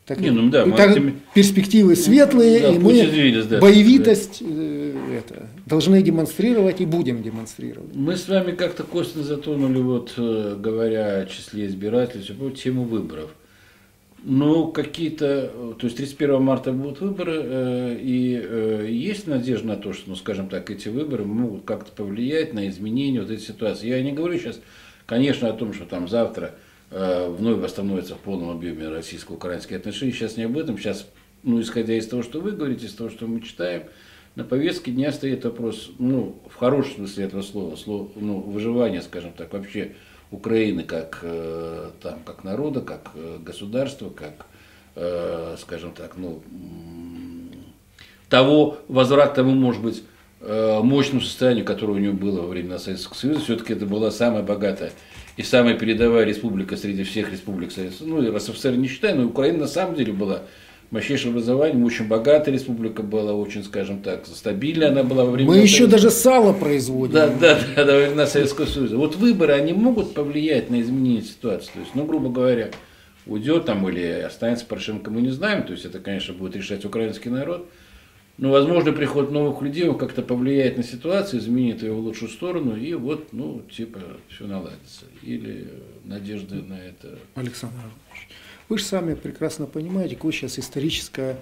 [0.06, 3.60] Так, Не, ну да, и мы так этими- перспективы светлые, Да, и мы извились, да.
[3.60, 7.94] боевитость э, это, должны демонстрировать и будем демонстрировать.
[7.94, 13.32] Мы с вами как-то косвенно затронули, вот, э, говоря о числе избирателей, тему выборов.
[14.24, 19.94] Ну, какие-то, то есть 31 марта будут выборы, э, и э, есть надежда на то,
[19.94, 23.88] что, ну, скажем так, эти выборы могут как-то повлиять на изменение вот этой ситуации.
[23.88, 24.60] Я не говорю сейчас,
[25.06, 26.56] конечно, о том, что там завтра
[26.90, 30.14] вновь восстановятся в полном объеме российско-украинские отношения.
[30.14, 30.78] Сейчас не об этом.
[30.78, 31.06] Сейчас,
[31.44, 33.84] ну, исходя из того, что вы говорите, из того, что мы читаем,
[34.38, 39.34] на повестке дня стоит вопрос, ну, в хорошем смысле этого слова, слово, ну, выживания, скажем
[39.34, 39.94] так, вообще
[40.30, 44.46] Украины как, э, там, как народа, как э, государства, как,
[44.96, 46.44] э, скажем так, ну,
[48.30, 50.04] того возврат тому, может быть,
[50.42, 53.40] э, мощному состоянию, которое у него было во времена Советского Союза.
[53.40, 54.92] Все-таки это была самая богатая
[55.36, 59.62] и самая передовая республика среди всех республик Советского Ну, и РСФСР не считаю, но Украина
[59.62, 60.44] на самом деле была
[60.92, 65.60] мощнейшим образованием, очень богатая республика была, очень, скажем так, стабильная она была во времена Мы
[65.60, 67.14] еще Советского- даже сало производим.
[67.14, 68.98] да, да, да, да, во времена Советского Союза.
[68.98, 71.72] Вот выборы, они могут повлиять на изменение ситуации.
[71.74, 72.72] То есть, ну, грубо говоря,
[73.26, 75.64] уйдет там или останется Порошенко, мы не знаем.
[75.64, 77.68] То есть, это, конечно, будет решать украинский народ.
[78.38, 82.76] Но, возможно, приход новых людей, он как-то повлияет на ситуацию, изменит ее в лучшую сторону,
[82.78, 85.06] и вот, ну, типа, все наладится.
[85.24, 85.68] Или
[86.06, 87.18] надежды на это.
[87.34, 87.76] Александр
[88.70, 91.38] вы же сами прекрасно понимаете, какой сейчас историческая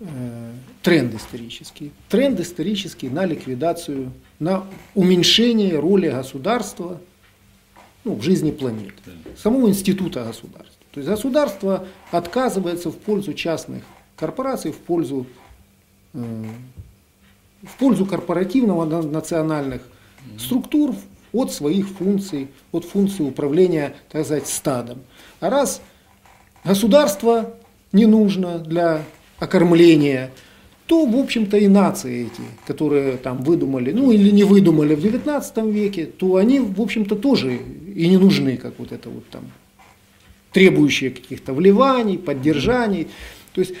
[0.00, 1.92] э, тренд исторический.
[2.08, 7.00] Тренд исторический на ликвидацию, на уменьшение роли государства
[8.02, 10.74] ну, в жизни планеты, самого института государства.
[10.92, 13.82] То есть государство отказывается в пользу частных
[14.16, 15.26] корпораций, в пользу,
[16.12, 16.44] э,
[17.62, 19.82] в пользу корпоративного на- национальных
[20.38, 20.94] структур
[21.32, 25.00] от своих функций, от функции управления, так сказать, стадом.
[25.40, 25.80] А раз
[26.64, 27.54] государство
[27.92, 29.02] не нужно для
[29.38, 30.30] окормления,
[30.86, 35.70] то, в общем-то, и нации эти, которые там выдумали, ну или не выдумали в XIX
[35.70, 37.58] веке, то они, в общем-то, тоже
[37.94, 39.44] и не нужны, как вот это вот там,
[40.52, 43.08] требующие каких-то вливаний, поддержаний.
[43.54, 43.74] То есть,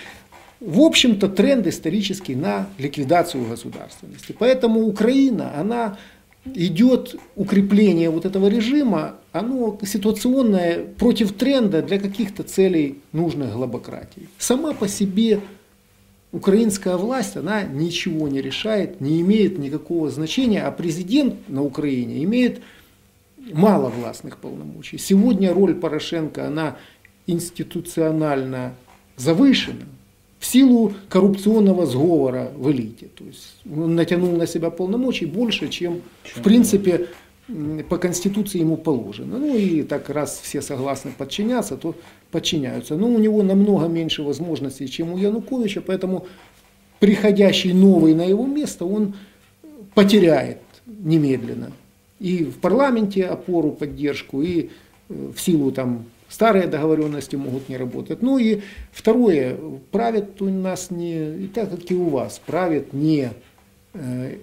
[0.60, 4.34] в общем-то, тренд исторический на ликвидацию государственности.
[4.38, 5.98] Поэтому Украина, она
[6.46, 14.28] идет укрепление вот этого режима, оно ситуационное против тренда для каких-то целей нужных глобократии.
[14.38, 15.40] Сама по себе
[16.32, 22.60] украинская власть, она ничего не решает, не имеет никакого значения, а президент на Украине имеет
[23.52, 24.98] мало властных полномочий.
[24.98, 26.76] Сегодня роль Порошенко, она
[27.26, 28.74] институционально
[29.16, 29.84] завышена
[30.44, 33.06] в силу коррупционного сговора в элите.
[33.14, 37.08] То есть он натянул на себя полномочий больше, чем в принципе
[37.88, 39.38] по Конституции ему положено.
[39.38, 41.94] Ну и так раз все согласны подчиняться, то
[42.30, 42.94] подчиняются.
[42.94, 46.26] Но у него намного меньше возможностей, чем у Януковича, поэтому
[47.00, 49.14] приходящий новый на его место, он
[49.94, 51.72] потеряет немедленно.
[52.20, 54.68] И в парламенте опору, поддержку, и
[55.08, 58.20] э, в силу там старые договоренности могут не работать.
[58.20, 59.56] Ну и второе,
[59.92, 63.30] правят у нас не, так как и у вас, правят не
[63.92, 64.38] э,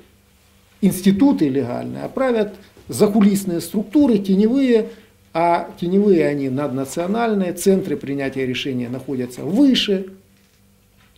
[0.79, 2.55] институты легальные, а правят
[2.87, 4.87] закулисные структуры, теневые,
[5.33, 10.13] а теневые они наднациональные, центры принятия решения находятся выше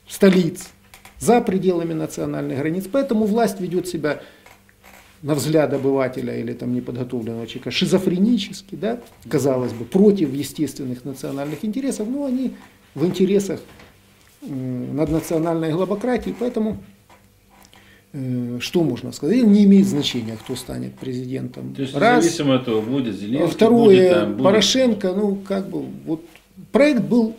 [0.08, 0.72] столиц,
[1.20, 2.86] за пределами национальных границ.
[2.92, 4.22] Поэтому власть ведет себя
[5.24, 12.08] на взгляд обывателя или там неподготовленного человека шизофренически, да, казалось бы, против естественных национальных интересов,
[12.10, 12.52] но они
[12.94, 13.62] в интересах
[14.42, 16.78] наднациональной глобократии, поэтому
[18.12, 19.44] э, что можно сказать?
[19.44, 21.74] Не имеет значения, кто станет президентом.
[21.74, 22.26] То есть, Раз.
[22.26, 26.22] независимо от того, будет Зеленский, Второе, будет там, будет- Порошенко, ну, как бы, вот,
[26.74, 27.36] проект был,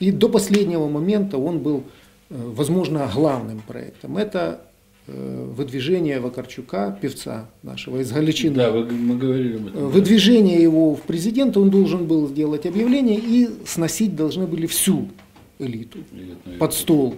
[0.00, 1.84] и до последнего момента он был,
[2.30, 4.16] э, возможно, главным проектом.
[4.16, 4.62] Это
[5.08, 8.56] выдвижение Вакарчука, певца нашего из Галичины.
[8.56, 9.82] Да, вы- мы говорили об этом.
[9.84, 15.08] Э, Выдвижение его в президента, он должен был сделать объявление и сносить должны были всю
[15.58, 16.58] элиту наверное.
[16.58, 17.14] под стол,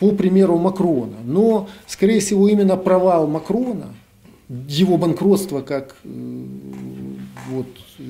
[0.00, 1.16] по примеру Макрона.
[1.24, 3.94] Но, скорее всего, именно провал Макрона,
[4.68, 6.08] его банкротство как э,
[7.50, 7.66] вот,
[7.98, 8.02] э,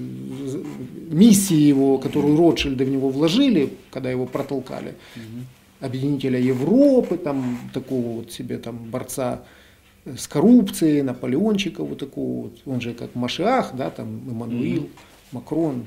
[1.11, 4.95] миссии его, которую Ротшильды в него вложили, когда его протолкали,
[5.81, 9.43] объединителя Европы, там, такого вот себе там борца
[10.05, 14.89] с коррупцией, Наполеончика вот такого вот, он же как Машиах, да, там Эммануил,
[15.33, 15.87] Макрон,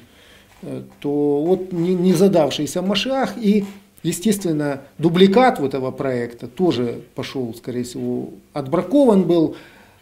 [0.62, 3.66] э, то вот не, не задавшийся Машиах и,
[4.04, 9.56] естественно, дубликат вот этого проекта тоже пошел, скорее всего, отбракован был, Э,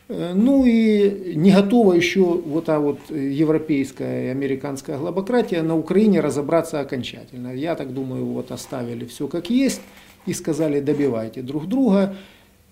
[0.09, 6.79] ну и не готова еще вот та вот европейская и американская глобократия на Украине разобраться
[6.79, 7.53] окончательно.
[7.53, 9.81] Я так думаю, вот оставили все как есть
[10.25, 12.15] и сказали добивайте друг друга.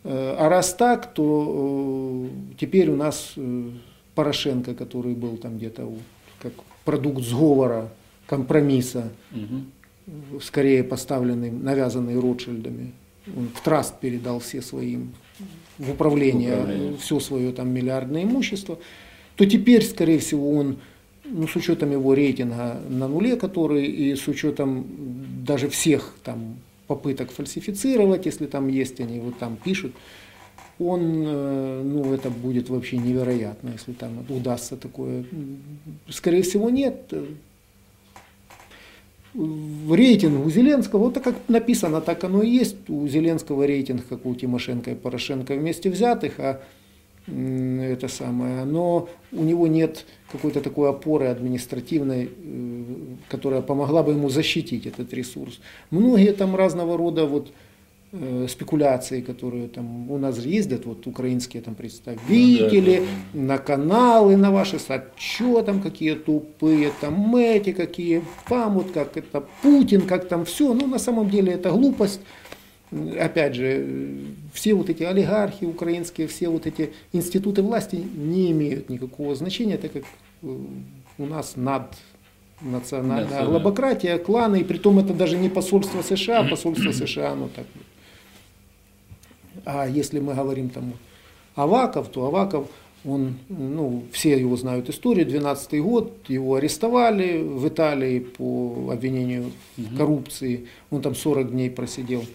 [0.03, 3.35] Э, а раз так, то теперь у нас
[4.13, 5.91] Порошенко, который был там где-то
[6.41, 6.53] как
[6.85, 7.89] продукт сговора,
[8.27, 10.39] компромисса, угу.
[10.39, 12.93] скорее поставленный, навязанный Ротшильдами.
[13.35, 15.13] Он в траст передал все своим
[15.77, 16.97] в управление, управление.
[16.97, 18.79] все свое там миллиардное имущество,
[19.35, 20.77] то теперь, скорее всего, он,
[21.25, 24.85] ну, с учетом его рейтинга на нуле, который, и с учетом
[25.45, 26.55] даже всех там
[26.87, 29.93] попыток фальсифицировать, если там есть, они вот там пишут,
[30.79, 35.25] он, э, ну, это будет вообще невероятно, если там удастся такое.
[36.09, 37.13] Скорее всего, нет.
[39.35, 42.89] Рейтинг у Зеленского, вот так как написано, так оно и есть.
[42.89, 46.61] У Зеленского рейтинг, как у Тимошенко и Порошенко вместе взятых, а
[47.27, 52.83] это самое, но у него нет какой-то такой опоры административной, э,
[53.29, 55.59] которая помогла бы ему защитить этот ресурс.
[55.89, 57.51] Многие там разного рода вот
[58.47, 63.53] спекуляции, которые там у нас ездят, вот украинские там представители, ну, да, да.
[63.53, 69.43] на каналы, на ваши с отчетом, какие тупые, там эти какие, там вот как это
[69.61, 72.21] Путин, как там все, ну на самом деле это глупость.
[73.19, 74.19] Опять же,
[74.53, 79.91] все вот эти олигархи украинские, все вот эти институты власти не имеют никакого значения, так
[79.91, 80.03] как
[80.43, 80.57] э,
[81.17, 81.95] у нас над
[82.61, 87.49] национальная глобократия, кланы, и при том это даже не посольство США, а посольство США, ну
[87.53, 87.65] так
[89.65, 90.93] а если мы говорим там
[91.55, 92.67] Аваков, то Аваков,
[93.03, 99.95] он, ну, все его знают историю, 12 год, его арестовали в Италии по обвинению в
[99.95, 102.25] коррупции, он там 40 дней просидел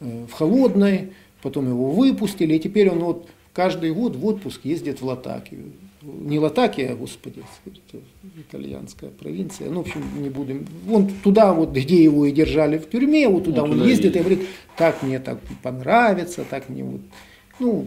[0.00, 1.12] э, в холодной,
[1.42, 5.72] потом его выпустили, и теперь он вот каждый год в отпуск ездит в Латакию.
[6.20, 7.42] Не Латакия, господи,
[8.36, 9.70] итальянская провинция.
[9.70, 10.66] Ну, в общем, не будем.
[10.84, 14.20] Вон туда, вот, где его и держали в тюрьме, вот туда вот он ездит и
[14.20, 17.00] говорит, так мне так понравится, так мне вот.
[17.58, 17.86] Ну,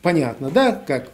[0.00, 1.10] понятно, да, как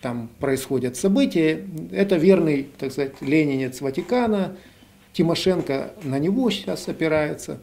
[0.00, 1.64] там происходят события.
[1.92, 4.56] Это верный, так сказать, ленинец Ватикана.
[5.12, 7.60] Тимошенко на него сейчас опирается,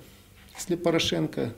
[0.56, 1.54] если Порошенко.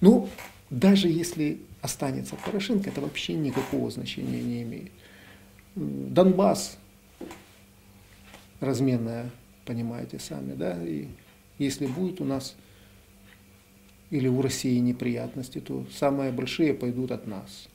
[0.00, 0.28] Ну,
[0.68, 4.90] даже если останется Порошенко, это вообще никакого значения не имеет.
[5.74, 6.76] Донбасс,
[8.60, 9.30] разменная,
[9.64, 11.06] понимаете сами, да, и
[11.58, 12.56] если будет у нас
[14.10, 17.68] или у России неприятности, то самые большие пойдут от нас.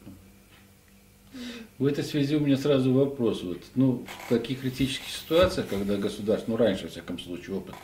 [1.78, 3.44] В этой связи у меня сразу вопрос.
[3.44, 7.76] Вот, ну, в таких критических ситуациях, когда государство, ну раньше, во всяком случае, опыт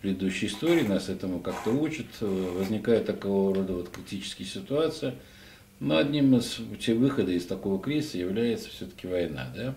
[0.00, 5.14] предыдущей истории нас этому как-то учит, возникает такого рода вот критические ситуации–
[5.80, 6.58] но одним из
[6.88, 9.52] выхода из такого кризиса является все-таки война.
[9.54, 9.74] Да?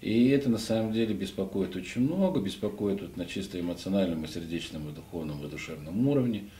[0.00, 4.88] И это на самом деле беспокоит очень много, беспокоит вот на чисто эмоциональном и сердечном,
[4.88, 6.50] и духовном, и душевном уровне.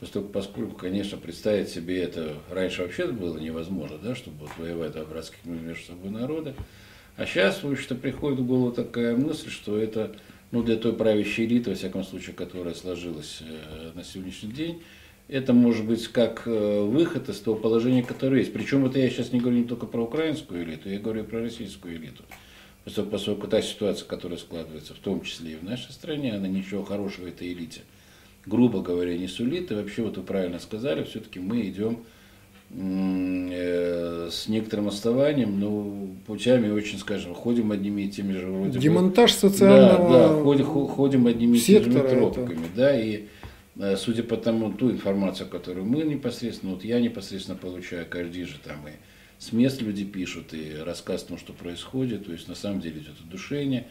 [0.00, 5.04] Поскольку, поскольку, конечно, представить себе это раньше вообще было невозможно, да, чтобы вот воевать два
[5.04, 6.54] братских между собой народа.
[7.16, 10.14] А сейчас, в общем-то, приходит в голову такая мысль, что это
[10.50, 14.82] ну, для той правящей элиты, во всяком случае, которая сложилась э, на сегодняшний день,
[15.28, 18.52] это может быть как э, выход из того положения, которое есть.
[18.52, 21.40] Причем это я сейчас не говорю не только про украинскую элиту, я говорю и про
[21.40, 22.22] российскую элиту.
[23.10, 27.26] Поскольку, та ситуация, которая складывается в том числе и в нашей стране, она ничего хорошего
[27.26, 27.80] этой элите,
[28.44, 29.72] грубо говоря, не сулит.
[29.72, 32.04] И вообще, вот вы правильно сказали, все-таки мы идем
[32.70, 38.78] э, с некоторым отставанием, но ну, путями очень, скажем, ходим одними и теми же вроде
[38.78, 42.76] Демонтаж бы, социального Да, да ходим, ходим одними и теми же тропками, это.
[42.76, 43.24] да, и
[43.96, 48.86] судя по тому, ту информацию, которую мы непосредственно, вот я непосредственно получаю, каждый же там
[48.88, 48.92] и
[49.38, 53.00] с мест люди пишут, и рассказ о том, что происходит, то есть на самом деле
[53.00, 53.86] идет удушение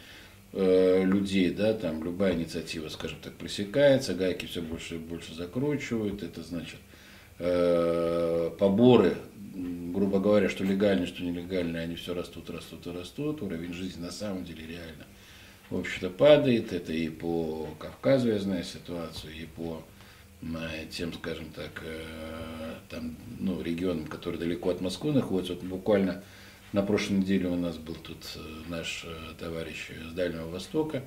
[0.53, 6.23] э, людей, да, там любая инициатива, скажем так, пресекается, гайки все больше и больше закручивают,
[6.23, 6.79] это значит
[7.37, 9.17] э, поборы,
[9.53, 14.11] грубо говоря, что легальные, что нелегальные, они все растут, растут и растут, уровень жизни на
[14.11, 15.05] самом деле реально
[15.69, 16.73] в общем-то, падает.
[16.73, 19.83] Это и по Кавказу я знаю ситуацию, и по
[20.91, 25.53] тем, скажем так, э, там, ну, регионам, которые далеко от Москвы находятся.
[25.53, 26.23] Вот буквально
[26.71, 28.39] на прошлой неделе у нас был тут э,
[28.69, 31.03] наш э, товарищ с Дальнего Востока,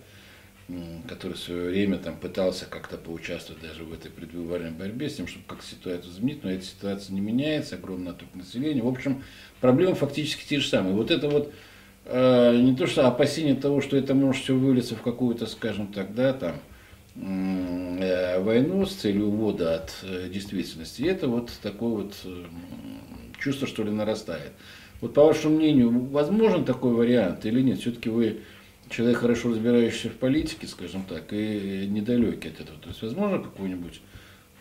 [1.08, 5.26] который в свое время там пытался как-то поучаствовать даже в этой предвыборной борьбе с тем,
[5.26, 8.82] чтобы как ситуацию изменить, но эта ситуация не меняется, огромный отток населения.
[8.82, 9.22] В общем,
[9.60, 10.94] проблемы фактически те же самые.
[10.94, 11.54] Вот это вот
[12.10, 16.14] Э, не то что опасение того, что это может все вылиться в какую-то, скажем так,
[16.14, 16.54] да, там,
[17.16, 22.14] э, войну с целью увода от э, действительности, это вот такое вот
[23.38, 24.52] чувство, что ли, нарастает.
[25.02, 27.80] Вот по вашему мнению, возможен такой вариант или нет?
[27.80, 28.40] Все-таки вы
[28.88, 32.78] человек, хорошо разбирающийся в политике, скажем так, и недалекий от этого.
[32.78, 34.00] То есть возможно какой-нибудь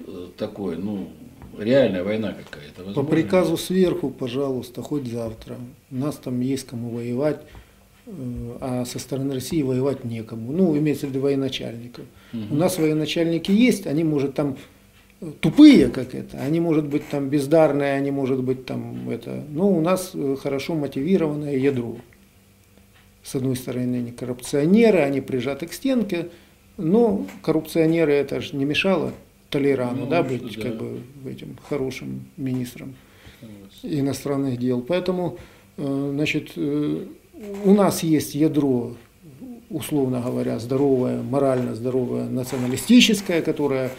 [0.02, 1.14] э, такой, ну,
[1.60, 2.84] реальная война какая-то?
[2.84, 3.04] Возможно?
[3.04, 5.58] По приказу сверху, пожалуйста, хоть завтра.
[5.92, 7.42] У нас там есть кому воевать,
[8.06, 8.12] э,
[8.62, 10.52] а со стороны России воевать некому.
[10.52, 12.06] Ну, имеется в виду военачальников.
[12.34, 12.42] Угу.
[12.52, 14.58] У нас военачальники есть, они, может, там
[15.40, 19.82] тупые, как это, они, может быть, там бездарные, они, может быть, там это, но у
[19.82, 21.98] нас э, хорошо мотивированное ядро.
[23.24, 26.30] С одной стороны, они коррупционеры, они прижаты к стенке,
[26.78, 29.12] но коррупционеры это же не мешало
[29.50, 30.62] Толерану, ну, да, быть да.
[30.62, 32.96] как бы этим хорошим министром
[33.84, 34.82] иностранных дел.
[34.82, 35.38] Поэтому,
[35.78, 37.06] э, значит, э,
[37.64, 38.96] у нас есть ядро,
[39.70, 43.92] условно говоря, здоровое, морально здоровое, националистическое, которое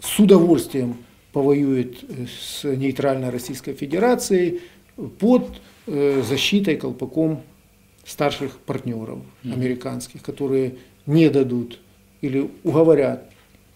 [0.00, 0.96] с удовольствием
[1.32, 4.60] повоюет э, с нейтральной Российской Федерацией
[5.18, 7.40] под защитой колпаком
[8.04, 10.74] старших партнеров американских, которые
[11.06, 11.80] не дадут
[12.20, 13.30] или уговорят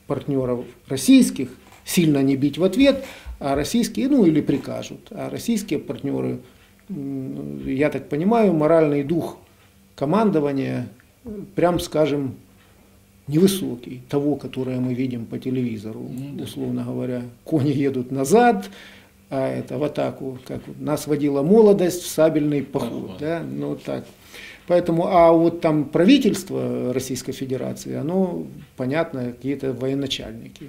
[0.06, 1.48] партнеров российских
[1.84, 3.04] сильно не бить в ответ,
[3.38, 6.38] а российские, ну или прикажут, а российские партнеры,
[6.88, 9.38] я так понимаю, моральный дух
[9.96, 10.88] командования,
[11.54, 12.34] прям скажем,
[13.28, 17.22] невысокий, того, которое мы видим по телевизору, ну условно говоря.
[17.44, 18.68] Кони едут назад,
[19.30, 24.04] а это в атаку, как нас водила молодость в сабельный поход, да, ну так.
[24.68, 28.46] Поэтому, а вот там правительство Российской Федерации, оно,
[28.76, 30.68] понятно, какие-то военачальники.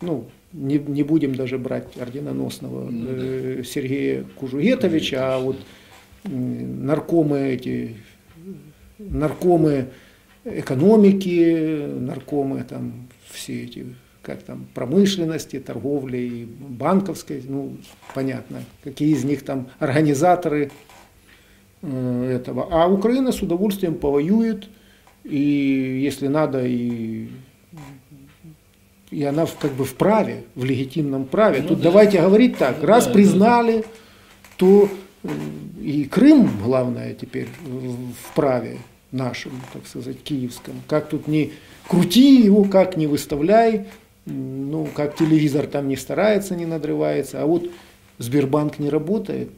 [0.00, 5.56] Ну, не, не будем даже брать орденоносного э, Сергея Кужугетовича, а вот
[6.24, 7.96] э, наркомы эти,
[8.98, 9.88] наркомы
[10.44, 13.86] экономики, наркомы, там все эти,
[14.22, 17.76] как там, промышленности, торговли и банковской, ну,
[18.14, 20.70] понятно, какие из них там организаторы
[21.82, 22.68] этого.
[22.70, 24.68] А Украина с удовольствием повоюет,
[25.24, 27.28] и если надо, и,
[29.10, 31.62] и она как бы в праве, в легитимном праве.
[31.62, 31.84] Ну, Тут да.
[31.84, 33.84] давайте говорить так, ну, раз да, признали,
[34.56, 34.88] то
[35.22, 35.28] э,
[35.82, 38.78] и Крым, главное, теперь в праве
[39.10, 40.74] нашем, так сказать, киевском.
[40.86, 41.52] Как тут не
[41.88, 43.86] крути его, как не выставляй,
[44.26, 47.70] ну, как телевизор там не старается, не надрывается, а вот
[48.20, 49.48] Сбербанк не работает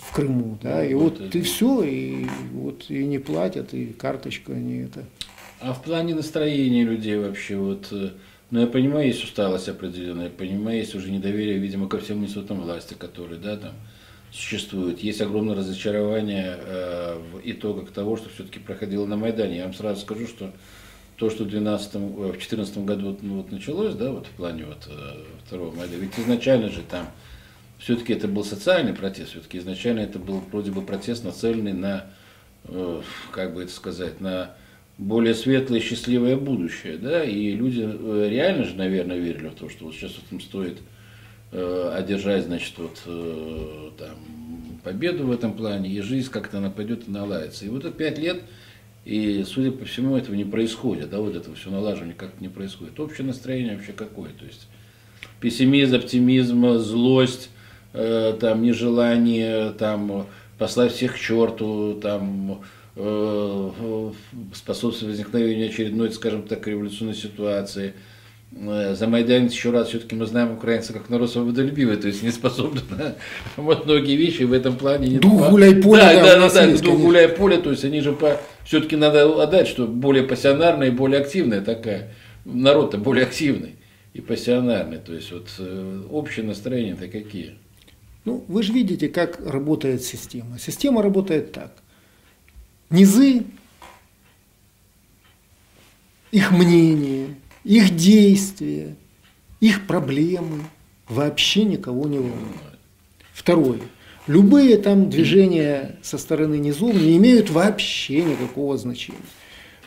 [0.00, 4.84] в Крыму, да, и вот и все, и вот и не платят, и карточка не
[4.84, 5.04] это.
[5.60, 8.12] А в плане настроения людей вообще, вот, э,
[8.50, 12.62] ну, я понимаю, есть усталость определенная, я понимаю, есть уже недоверие, видимо, ко всем институтам
[12.62, 13.72] власти, которые, да, там,
[14.32, 15.00] существует.
[15.00, 19.58] Есть огромное разочарование э, в итогах того, что все-таки проходило на Майдане.
[19.58, 20.52] Я вам сразу скажу, что
[21.18, 24.64] то, что в 2012, э, в 2014 году ну, вот началось, да, вот в плане
[24.64, 27.08] вот, э, второго Майдана, ведь изначально же там
[27.78, 32.06] все-таки это был социальный протест, все-таки изначально это был вроде бы протест, нацеленный на,
[32.64, 33.02] э,
[33.32, 34.52] как бы это сказать, на
[34.98, 39.86] более светлое счастливое будущее, да, и люди э, реально же, наверное, верили в то, что
[39.86, 40.78] вот сейчас вот им стоит
[41.52, 44.16] Э, одержать, значит, вот э, там
[44.82, 47.64] победу в этом плане, и жизнь как-то она пойдет и наладится.
[47.64, 48.42] И вот это пять лет,
[49.04, 52.98] и, судя по всему, этого не происходит, да, вот этого все налаживание как-то не происходит.
[52.98, 54.30] Общее настроение вообще какое?
[54.30, 54.66] То есть
[55.40, 57.48] пессимизм, оптимизм, злость,
[58.40, 60.26] там, нежелание, там,
[60.58, 62.62] послать всех к черту, там,
[62.96, 63.70] э,
[64.54, 67.94] способствовать возникновению очередной, скажем так, революционной ситуации–
[68.52, 72.30] Э, за Майдан еще раз, все-таки мы знаем украинцев как народ свободолюбивый, то есть не
[72.30, 73.14] способны на
[73.56, 75.08] вот многие вещи в этом плане.
[75.08, 76.00] Не дух гуляй поле.
[76.00, 79.42] Да, да, да, да, есть, дух гуляй поле, то есть они же по, все-таки надо
[79.42, 83.76] отдать, что более пассионарная и более активная такая, народ-то более активный
[84.14, 87.56] и пассионарный, то есть вот э, общее настроение-то какие?
[88.26, 90.58] Ну, вы же видите, как работает система.
[90.58, 91.72] Система работает так.
[92.90, 93.44] Низы,
[96.32, 98.96] их мнение, их действия,
[99.60, 100.64] их проблемы
[101.08, 102.78] вообще никого не волнуют.
[103.32, 103.80] Второе.
[104.26, 109.20] Любые там движения со стороны низов не имеют вообще никакого значения.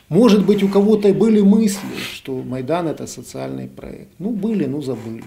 [0.08, 4.14] Может быть, у кого-то были мысли, что Майдан это социальный проект.
[4.18, 5.26] Ну, были, ну, забыли.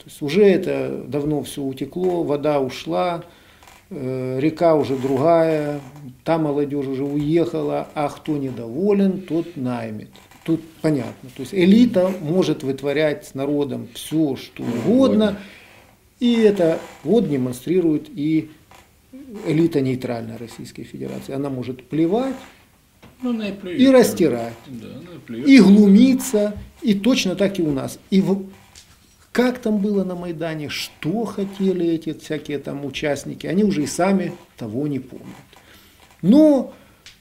[0.00, 3.22] То есть уже это давно все утекло, вода ушла,
[3.90, 5.80] э, река уже другая,
[6.24, 10.08] та молодежь уже уехала, а кто недоволен, тот наймет.
[10.44, 11.28] Тут понятно.
[11.36, 15.36] То есть элита может вытворять с народом все, что угодно.
[16.18, 18.50] И это вот демонстрирует и
[19.46, 21.34] элита нейтральной Российской Федерации.
[21.34, 22.34] Она может плевать
[23.22, 24.88] ну, и, растирать, да,
[25.34, 27.98] и глумиться, и точно так и у нас.
[28.08, 28.46] И в,
[29.32, 34.32] как там было на Майдане, что хотели эти всякие там участники, они уже и сами
[34.56, 35.26] того не помнят.
[36.22, 36.72] Но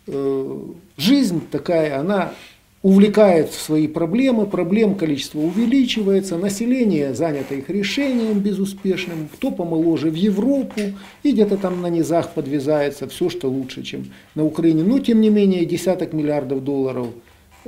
[0.07, 0.59] э,
[0.97, 2.33] жизнь такая, она
[2.81, 10.15] увлекает в свои проблемы, проблем количество увеличивается, население занято их решением безуспешным, кто помоложе в
[10.15, 10.79] Европу,
[11.23, 14.83] и где-то там на низах подвязается все, что лучше, чем на Украине.
[14.83, 17.07] Но тем не менее десяток миллиардов долларов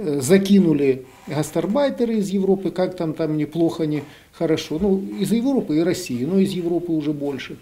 [0.03, 4.79] закинули гастарбайтеры из Европы, как там там неплохо, не хорошо.
[4.79, 7.57] Ну, из Европы и России, но из Европы уже больше.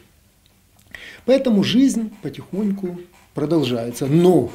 [1.26, 3.00] Поэтому жизнь потихоньку
[3.34, 4.06] продолжается.
[4.06, 4.52] Но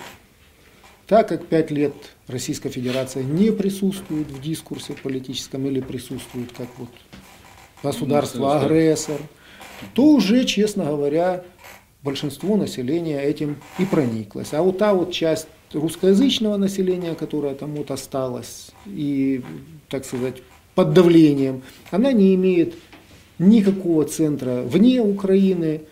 [1.07, 1.95] так как пять лет
[2.27, 6.89] Российская Федерация не присутствует в дискурсе политическом или присутствует как вот
[7.83, 9.21] государство-агрессор,
[9.93, 11.45] то уже, честно говоря,
[12.03, 14.53] большинство населения этим и прониклось.
[14.53, 19.43] А вот та вот часть русскоязычного населения, которая там вот осталась и,
[19.89, 20.43] так сказать,
[20.75, 22.75] под давлением, она не имеет
[23.39, 25.83] никакого центра вне Украины,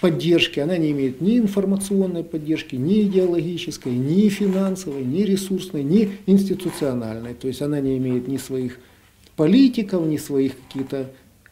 [0.00, 7.34] поддержки, она не имеет ни информационной поддержки, ни идеологической, ни финансовой, ни ресурсной, ни институциональной.
[7.34, 8.78] То есть она не имеет ни своих
[9.36, 11.10] политиков, ни своих каких-то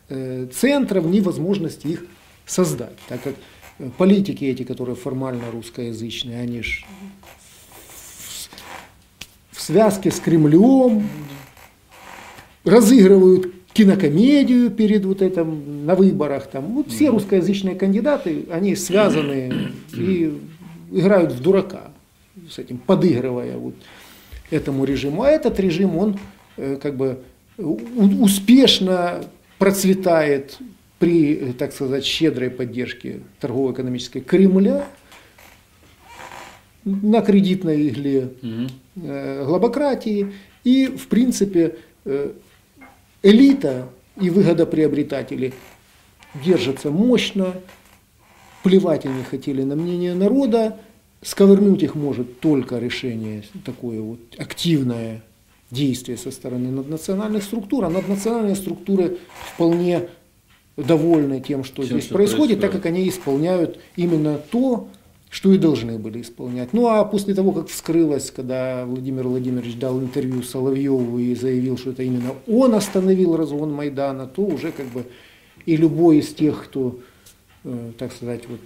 [0.08, 2.04] э, центров, ни возможности их
[2.46, 2.96] создать.
[3.08, 3.34] Так как
[3.78, 6.84] э, политики эти, которые формально русскоязычные, они же
[9.52, 11.06] в связке с Кремлем
[12.64, 16.46] разыгрывают кинокомедию перед вот этим на выборах.
[16.48, 16.74] Там.
[16.74, 20.38] Вот все русскоязычные кандидаты, они связаны и
[20.90, 21.92] играют в дурака
[22.50, 23.74] с этим, подыгрывая вот
[24.50, 25.22] этому режиму.
[25.22, 26.18] А этот режим, он
[26.56, 27.20] э, как бы
[27.56, 29.24] успешно
[29.58, 30.58] процветает
[30.98, 34.86] при, так сказать, щедрой поддержке торгово-экономической Кремля
[36.84, 38.30] на кредитной игле
[38.96, 40.32] э, глобократии.
[40.64, 42.32] И, в принципе, э,
[43.22, 43.88] элита
[44.20, 45.52] и выгодоприобретатели
[46.44, 47.54] держатся мощно,
[48.62, 50.78] плевать они хотели на мнение народа,
[51.22, 55.22] сковырнуть их может только решение, такое вот активное
[55.70, 59.18] действие со стороны наднациональных структур, а наднациональные структуры
[59.54, 60.08] вполне
[60.76, 64.88] довольны тем, что тем, здесь что происходит, происходит, так как они исполняют именно то,
[65.32, 66.74] что и должны были исполнять.
[66.74, 71.92] Ну а после того, как вскрылось, когда Владимир Владимирович дал интервью Соловьеву и заявил, что
[71.92, 75.06] это именно он остановил разгон Майдана, то уже как бы
[75.64, 77.00] и любой из тех, кто,
[77.64, 78.60] э, так сказать, вот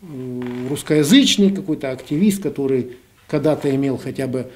[0.00, 2.96] э, русскоязычный какой-то активист, который
[3.28, 4.50] когда-то имел хотя бы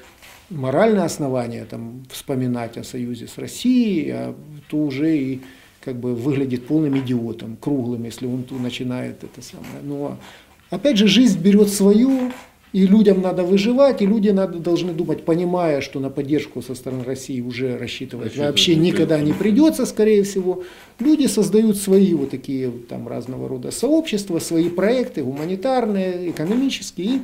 [0.49, 4.35] моральное основание там, вспоминать о союзе с Россией, а,
[4.67, 5.41] то уже и
[5.79, 9.83] как бы выглядит полным идиотом, круглым, если он начинает это самое.
[9.83, 10.17] Ну, а
[10.75, 12.33] Опять же, жизнь берет свою,
[12.73, 17.05] и людям надо выживать, и люди надо, должны думать, понимая, что на поддержку со стороны
[17.05, 20.65] России уже рассчитывать Рассчитывать вообще никогда не придется, скорее всего.
[20.99, 27.21] Люди создают свои вот такие там разного рода сообщества, свои проекты, гуманитарные, экономические, и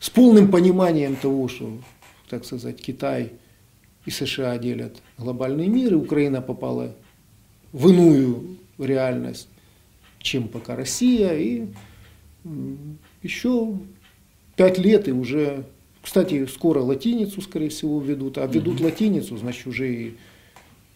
[0.00, 1.70] с полным пониманием того, что,
[2.30, 3.32] так сказать, Китай
[4.06, 6.94] и США делят глобальный мир, и Украина попала
[7.72, 9.48] в иную реальность,
[10.20, 11.66] чем пока Россия, и
[13.22, 13.78] еще
[14.56, 15.64] пять лет и уже,
[16.02, 18.84] кстати, скоро латиницу, скорее всего, ведут, а ведут угу.
[18.84, 20.16] латиницу, значит, уже и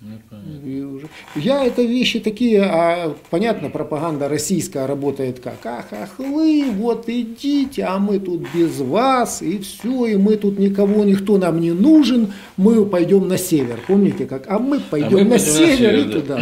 [0.00, 1.00] ну.
[1.36, 7.84] Я это вещи такие, а понятно, пропаганда российская работает как, ах, ах вы, вот идите,
[7.84, 12.32] а мы тут без вас, и все, и мы тут никого, никто нам не нужен,
[12.56, 15.98] мы пойдем на север, помните как, а мы пойдем а мы на, север, на север,
[15.98, 16.40] и туда.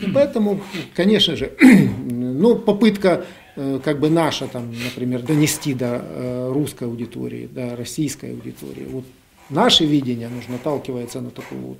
[0.00, 0.62] И поэтому,
[0.94, 7.76] конечно же, ну, попытка как бы наша, там, например, донести до э, русской аудитории, до
[7.76, 8.86] российской аудитории.
[8.90, 9.04] Вот
[9.50, 11.78] наше видение нужно наталкивается на такой вот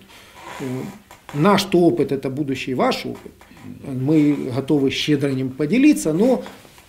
[0.60, 0.64] э,
[1.34, 3.32] наш -то опыт это будущий ваш опыт.
[3.84, 6.42] Мы готовы щедро ним поделиться, но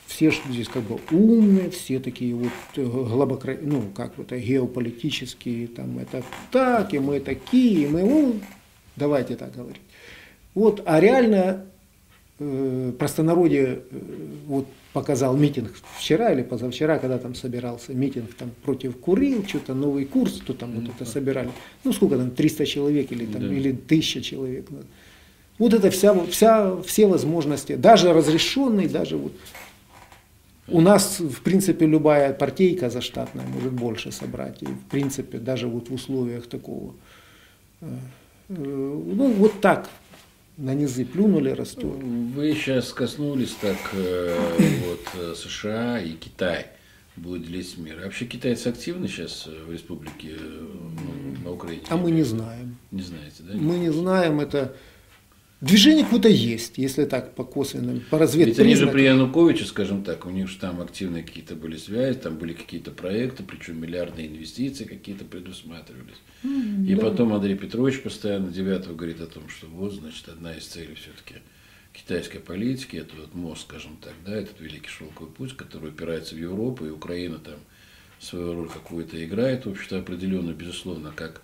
[0.07, 6.23] все здесь как бы умные, все такие вот глубоко, ну как это геополитические, там это
[6.51, 8.39] так, и мы такие, и мы, ну,
[8.95, 9.81] давайте так говорить.
[10.53, 11.72] Вот, а реально э,
[12.97, 13.99] простонародье э,
[14.47, 20.05] вот показал митинг вчера или позавчера, когда там собирался митинг там против Курил, что-то новый
[20.05, 21.49] курс, кто там вот это собирали.
[21.83, 23.53] Ну сколько там, 300 человек или там, да.
[23.53, 24.67] или 1000 человек.
[25.59, 29.33] Вот это вся, вся, все возможности, даже разрешенные, даже вот
[30.67, 34.61] у нас, в принципе, любая партийка заштатная может больше собрать.
[34.61, 36.93] И, в принципе, даже вот в условиях такого,
[37.81, 37.85] э,
[38.49, 39.89] э, ну, вот так,
[40.57, 41.83] на низы плюнули, растет.
[41.83, 44.37] Вы сейчас коснулись так э,
[44.87, 46.67] вот, э, США и Китай.
[47.15, 47.99] будет делить мир.
[48.01, 51.83] А вообще китайцы активны сейчас в республике, ну, на Украине?
[51.89, 52.77] А мы не знаем.
[52.91, 53.53] Не знаете, да?
[53.55, 54.75] Мы не знаем, это
[55.63, 58.51] Движение какое-то есть, если так по косвенным, по разведке.
[58.51, 62.19] Ведь они же при Януковиче, скажем так, у них же там активные какие-то были связи,
[62.19, 66.17] там были какие-то проекты, причем миллиардные инвестиции какие-то предусматривались.
[66.43, 67.01] Mm, И да.
[67.01, 71.41] потом Андрей Петрович постоянно девятого говорит о том, что вот, значит, одна из целей все-таки
[71.93, 76.39] китайской политики, это вот мост, скажем так, да, этот великий шелковый путь, который упирается в
[76.39, 77.59] Европу, и Украина там
[78.19, 81.41] свою роль какую-то играет, в общем-то, определенно, безусловно, как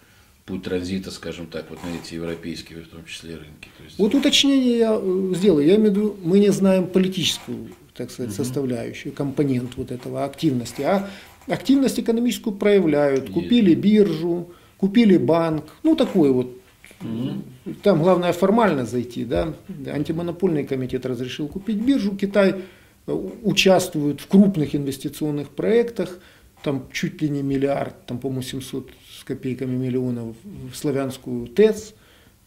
[0.49, 3.69] путь транзита, скажем так, вот на эти европейские, в том числе, рынки.
[3.77, 3.99] То есть...
[3.99, 5.65] Вот уточнение я э, сделаю.
[5.65, 8.43] Я имею в виду, мы не знаем политическую, так сказать, угу.
[8.43, 11.07] составляющую, компонент вот этого активности, а
[11.47, 13.25] активность экономическую проявляют.
[13.25, 13.33] Есть.
[13.33, 16.57] Купили биржу, купили банк, ну такой вот.
[17.01, 17.75] Угу.
[17.83, 19.53] Там главное формально зайти, да.
[19.85, 22.15] Антимонопольный комитет разрешил купить биржу.
[22.15, 22.55] Китай
[23.05, 26.17] э, участвует в крупных инвестиционных проектах,
[26.63, 28.89] там чуть ли не миллиард, там, по-моему, 700
[29.19, 31.93] с копейками миллионов в славянскую ТЭЦ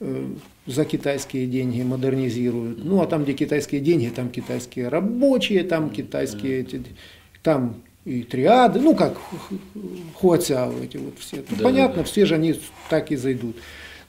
[0.00, 0.34] э,
[0.66, 2.84] за китайские деньги модернизируют.
[2.84, 6.82] Ну, а там, где китайские деньги, там китайские рабочие, там китайские, эти,
[7.42, 9.16] там и триады, ну, как
[10.14, 11.36] хуацяо эти вот все.
[11.36, 12.58] Ну, да, понятно, да, все же они
[12.90, 13.56] так и зайдут.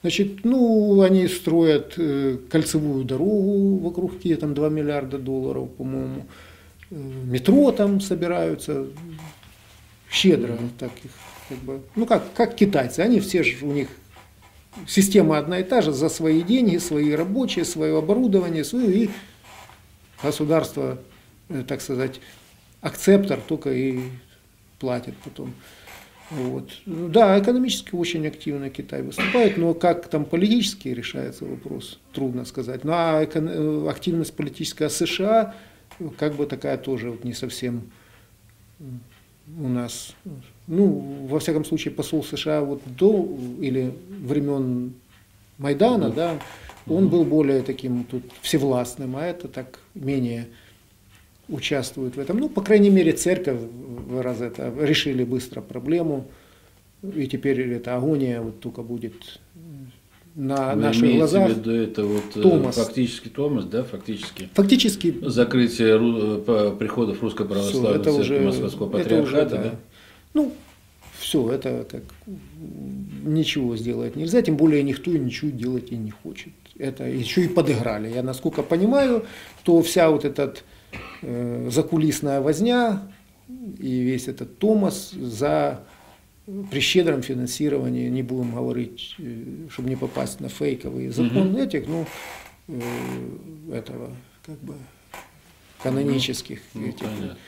[0.02, 6.26] Значит, ну, они строят э, кольцевую дорогу вокруг Киева, там 2 миллиарда долларов, по-моему.
[6.90, 8.86] Э, метро там собираются,
[10.14, 11.10] щедро так их
[11.48, 13.88] как бы, ну как, как китайцы, они все же у них
[14.86, 19.10] система одна и та же, за свои деньги, свои рабочие, свое оборудование, свое, и
[20.22, 20.98] государство,
[21.48, 22.20] э, так сказать,
[22.80, 24.00] акцептор только и
[24.78, 25.52] платит потом.
[26.30, 26.70] Вот.
[26.86, 32.84] Да, экономически очень активно Китай выступает, но как там политически решается вопрос, трудно сказать.
[32.84, 35.54] Ну а э, активность политическая США,
[36.18, 37.90] как бы такая тоже вот не совсем
[39.46, 40.14] у нас,
[40.66, 43.28] ну, во всяком случае, посол США вот до
[43.60, 44.94] или времен
[45.58, 46.38] Майдана, да,
[46.86, 50.48] он был более таким тут всевластным, а это так менее
[51.48, 52.38] участвует в этом.
[52.38, 53.60] Ну, по крайней мере, церковь
[54.10, 56.26] раз это решили быстро проблему,
[57.02, 59.40] и теперь эта агония вот только будет
[60.34, 61.50] на Вы наших глазах.
[61.50, 62.76] В виду это вот э, Томас.
[62.76, 64.48] фактически Томас, да, фактически.
[64.54, 65.16] Фактически.
[65.22, 66.38] Закрытие ру,
[66.72, 69.62] приходов русской православной церкви уже, Московского патриархата, уже, да.
[69.62, 69.74] да?
[70.34, 70.52] Ну,
[71.18, 72.02] все, это как
[73.24, 76.52] ничего сделать нельзя, тем более никто ничего делать и не хочет.
[76.78, 78.12] Это еще и подыграли.
[78.12, 79.24] Я насколько понимаю,
[79.62, 80.54] то вся вот эта
[81.22, 83.02] э, закулисная возня
[83.48, 85.84] и весь этот Томас за
[86.70, 91.58] при щедром финансировании, не будем говорить, э, чтобы не попасть на фейковый закон угу.
[91.58, 92.06] этих, ну,
[92.68, 92.80] э,
[93.72, 94.14] этого,
[94.44, 94.74] как бы,
[95.82, 97.38] канонических ну, этих понятно.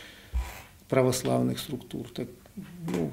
[0.89, 2.07] православных структур.
[2.09, 2.29] Так,
[2.91, 3.13] ну,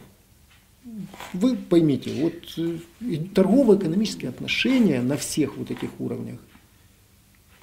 [1.34, 6.40] вы поймите, вот э, торгово-экономические отношения на всех вот этих уровнях,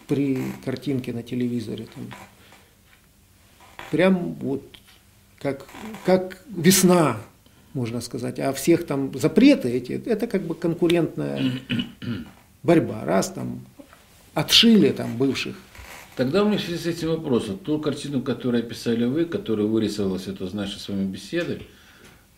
[0.06, 2.04] при картинке на телевизоре, там,
[3.90, 4.62] прям вот
[5.38, 5.66] как,
[6.04, 7.18] как весна
[7.74, 8.38] можно сказать.
[8.38, 11.52] А всех там запреты эти, это как бы конкурентная
[12.62, 13.04] борьба.
[13.04, 13.64] Раз там
[14.34, 15.56] отшили там бывших.
[16.16, 17.50] Тогда у меня в связи с этим вопрос.
[17.64, 21.62] Ту картину, которую описали вы, которая вырисовалась это из нашей с вами беседы,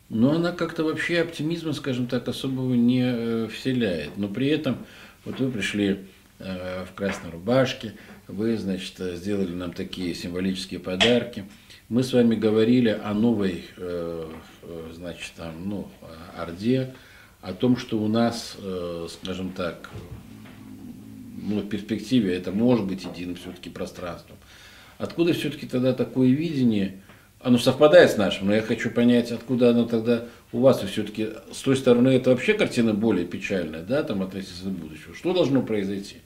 [0.08, 4.10] но она как-то вообще оптимизма, скажем так, особого не э, вселяет.
[4.16, 4.76] Но при этом
[5.24, 6.00] вот вы пришли
[6.38, 7.94] э, в красной рубашке,
[8.28, 11.44] вы, значит, сделали нам такие символические подарки–
[11.92, 14.26] мы с вами говорили о новой, э,
[14.62, 15.88] э, значит, там, ну,
[16.38, 16.94] Орде,
[17.42, 19.90] о том, что у нас, э, скажем так,
[21.36, 24.38] ну, в перспективе это может быть единым все-таки пространством.
[24.96, 27.02] Откуда все-таки тогда такое видение?
[27.40, 31.60] Оно совпадает с нашим, но я хочу понять, откуда оно тогда у вас, все-таки с
[31.60, 35.14] той стороны это вообще картина более печальная, да, там относительно будущего.
[35.14, 36.22] Что должно произойти?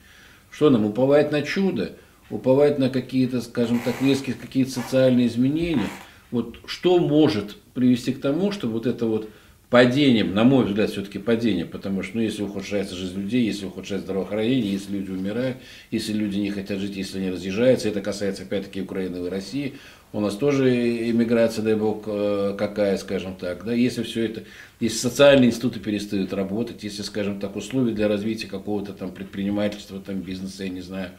[0.49, 1.91] Что нам уповать на чудо?
[2.29, 5.87] Уповать на какие-то, скажем так, резкие какие-то социальные изменения.
[6.31, 9.29] Вот что может привести к тому, что вот это вот
[9.69, 14.05] падение, на мой взгляд, все-таки падение, потому что ну, если ухудшается жизнь людей, если ухудшается
[14.05, 15.57] здравоохранение, если люди умирают,
[15.91, 19.75] если люди не хотят жить, если они разъезжаются, это касается опять-таки Украины и России,
[20.13, 24.43] у нас тоже иммиграция, дай бог, э, какая, скажем так, да, если все это,
[24.79, 30.21] если социальные институты перестают работать, если, скажем так, условия для развития какого-то там предпринимательства, там
[30.21, 31.11] бизнеса, я не знаю,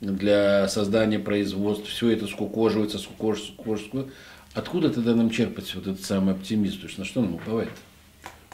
[0.00, 4.12] для создания производств, все это скукоживается, скукоживается, скукоживается.
[4.54, 6.80] Откуда тогда нам черпать вот этот самый оптимизм?
[6.80, 7.68] То есть на что нам уповать?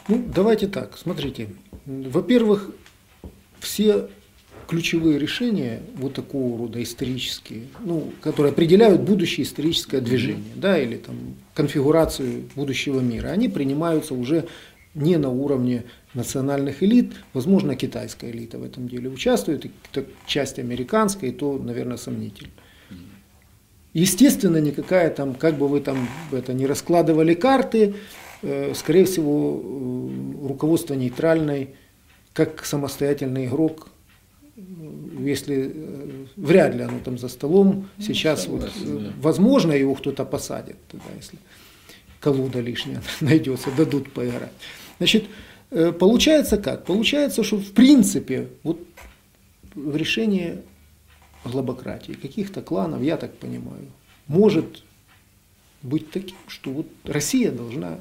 [0.08, 1.48] Ну, давайте так, смотрите.
[1.86, 2.70] Во-первых,
[3.60, 4.08] все
[4.66, 11.36] ключевые решения, вот такого рода исторические, ну, которые определяют будущее историческое движение, да, или там
[11.54, 14.46] конфигурацию будущего мира, они принимаются уже
[14.94, 15.84] не на уровне
[16.14, 19.70] национальных элит, возможно, китайская элита в этом деле участвует, и
[20.26, 22.52] часть американская, и то, наверное, сомнительно.
[23.94, 27.94] Естественно, никакая там, как бы вы там это не раскладывали карты,
[28.40, 31.70] э, скорее всего, э, руководство нейтральной,
[32.32, 33.88] как самостоятельный игрок,
[34.56, 34.60] э,
[35.20, 39.12] если вряд ли оно там за столом, ну, сейчас согласен, вот, да.
[39.20, 41.38] возможно, его кто-то посадит, туда, если
[42.20, 44.52] колуда лишняя найдется, дадут поиграть.
[44.98, 45.26] Значит,
[45.98, 46.84] получается как?
[46.84, 48.80] Получается, что в принципе вот
[49.74, 50.58] в решении
[51.44, 53.86] глобократии, каких-то кланов, я так понимаю,
[54.26, 54.84] может
[55.82, 58.00] быть таким, что вот Россия должна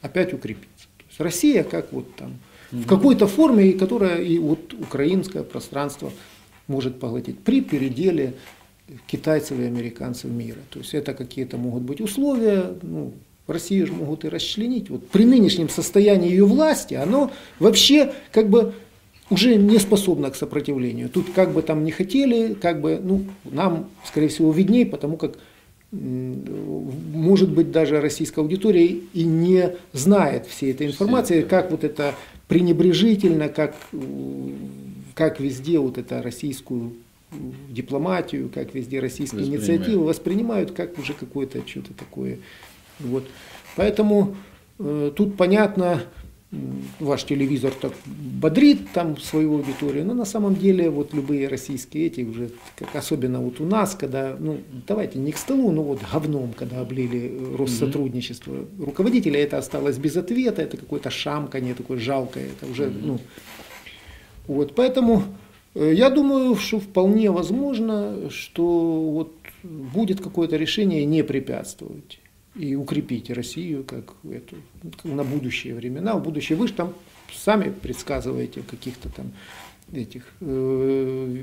[0.00, 0.86] опять укрепиться.
[0.98, 2.38] То есть Россия как вот там
[2.70, 6.12] в какой-то форме, которая и вот украинское пространство
[6.66, 8.34] может поглотить при переделе
[9.06, 10.58] китайцев и американцев мира.
[10.70, 13.12] То есть это какие-то могут быть условия, ну,
[13.46, 14.90] Россию же могут и расчленить.
[14.90, 18.74] Вот при нынешнем состоянии ее власти, оно вообще как бы
[19.30, 21.08] уже не способна к сопротивлению.
[21.08, 25.38] Тут как бы там не хотели, как бы, ну, нам, скорее всего, видней, потому как
[25.92, 32.14] может быть даже российская аудитория и не знает всей этой информации, как вот это
[32.48, 33.76] пренебрежительно, как,
[35.14, 36.92] как везде вот это российскую
[37.70, 42.38] дипломатию, как везде российские инициативы воспринимают как уже какое-то что-то такое.
[43.00, 43.24] Вот.
[43.76, 44.36] Поэтому
[44.78, 46.02] э, тут понятно,
[47.00, 52.20] ваш телевизор так бодрит там свою аудиторию, но на самом деле вот любые российские эти
[52.20, 56.52] уже, как особенно вот у нас, когда, ну давайте не к столу, но вот говном,
[56.52, 58.84] когда облили Россотрудничество, mm-hmm.
[58.84, 63.02] руководителя это осталось без ответа, это какое-то шамканье такое жалкое, это уже, mm-hmm.
[63.02, 63.20] ну,
[64.46, 65.24] вот, поэтому
[65.74, 69.32] э, я думаю, что вполне возможно, что вот
[69.64, 72.20] будет какое-то решение не препятствовать
[72.58, 74.56] и укрепить Россию как эту,
[75.04, 76.14] на будущие времена.
[76.14, 76.94] В будущее вы же там
[77.32, 79.32] сами предсказываете каких-то там
[79.92, 81.36] этих э,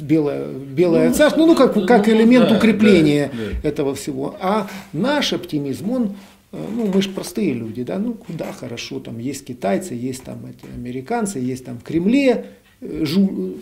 [0.00, 3.68] белое, белое ну, царство, ну, ну как, как ну, элемент да, укрепления да, да.
[3.68, 4.36] этого всего.
[4.40, 6.16] А наш оптимизм, он,
[6.52, 10.46] э, ну мы же простые люди, да, ну куда хорошо, там есть китайцы, есть там
[10.46, 12.46] эти американцы, есть там в Кремле,
[12.80, 13.54] э, жу,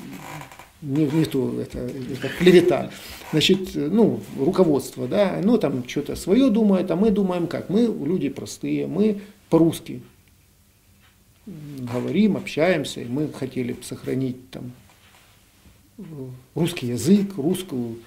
[0.87, 2.91] не, не то, это, это клевета.
[3.33, 7.69] Значит, ну, руководство, да, ну, там что-то свое думает, а мы думаем как?
[7.69, 9.21] Мы люди простые, мы
[9.51, 10.01] по-русски
[11.47, 14.73] говорим, общаемся, и мы хотели бы сохранить там
[16.55, 17.99] русский язык, русскую,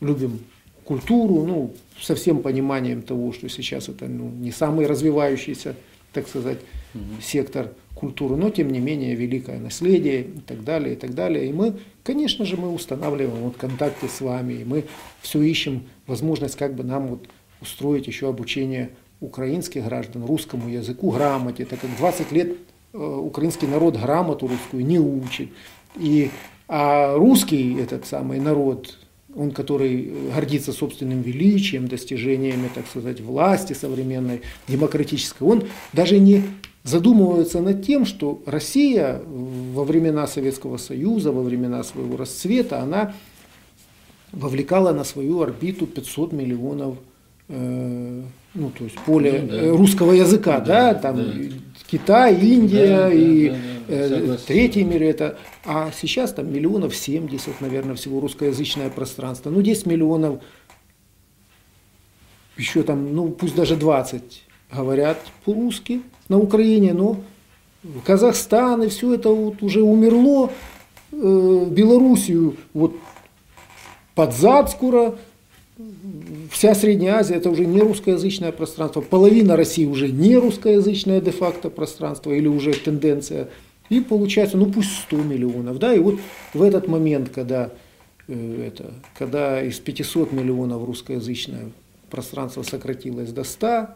[0.00, 0.40] любим
[0.84, 5.74] культуру, ну, со всем пониманием того, что сейчас это ну, не самый развивающийся,
[6.12, 6.58] так сказать,
[6.94, 7.02] угу.
[7.22, 11.46] сектор культуры, но тем не менее великое наследие и так далее, и так далее.
[11.46, 14.84] И мы, конечно же, мы устанавливаем вот контакты с вами, и мы
[15.20, 17.28] все ищем возможность как бы нам вот
[17.60, 18.90] устроить еще обучение
[19.20, 22.56] украинских граждан русскому языку, грамоте, так как 20 лет
[22.92, 25.50] э, украинский народ грамоту русскую не учит.
[25.96, 26.30] И,
[26.68, 28.98] а русский этот самый народ,
[29.34, 36.42] он, который гордится собственным величием, достижениями, так сказать, власти современной, демократической, он даже не
[36.84, 43.14] задумываются над тем, что Россия во времена Советского Союза, во времена своего расцвета, она
[44.32, 46.96] вовлекала на свою орбиту 500 миллионов
[47.48, 48.22] э,
[48.54, 49.70] ну, то есть поле ну, да.
[49.70, 51.56] Русского языка, да, да там да.
[51.90, 53.56] Китай, Индия да, и да,
[53.88, 59.62] да, э, третий мир это, а сейчас там миллионов 70, наверное, всего русскоязычное пространство, ну
[59.62, 60.40] 10 миллионов,
[62.56, 67.20] еще там, ну пусть даже 20 говорят по-русски, на Украине, но
[68.04, 70.50] Казахстан и все это вот уже умерло,
[71.12, 72.94] э, Белоруссию вот
[74.14, 74.70] под зад
[76.50, 82.30] вся Средняя Азия это уже не русскоязычное пространство, половина России уже не русскоязычное де-факто пространство
[82.32, 83.48] или уже тенденция.
[83.90, 86.18] И получается, ну пусть 100 миллионов, да, и вот
[86.54, 87.70] в этот момент, когда,
[88.28, 91.70] э, это, когда из 500 миллионов русскоязычное
[92.08, 93.88] пространство сократилось до 100,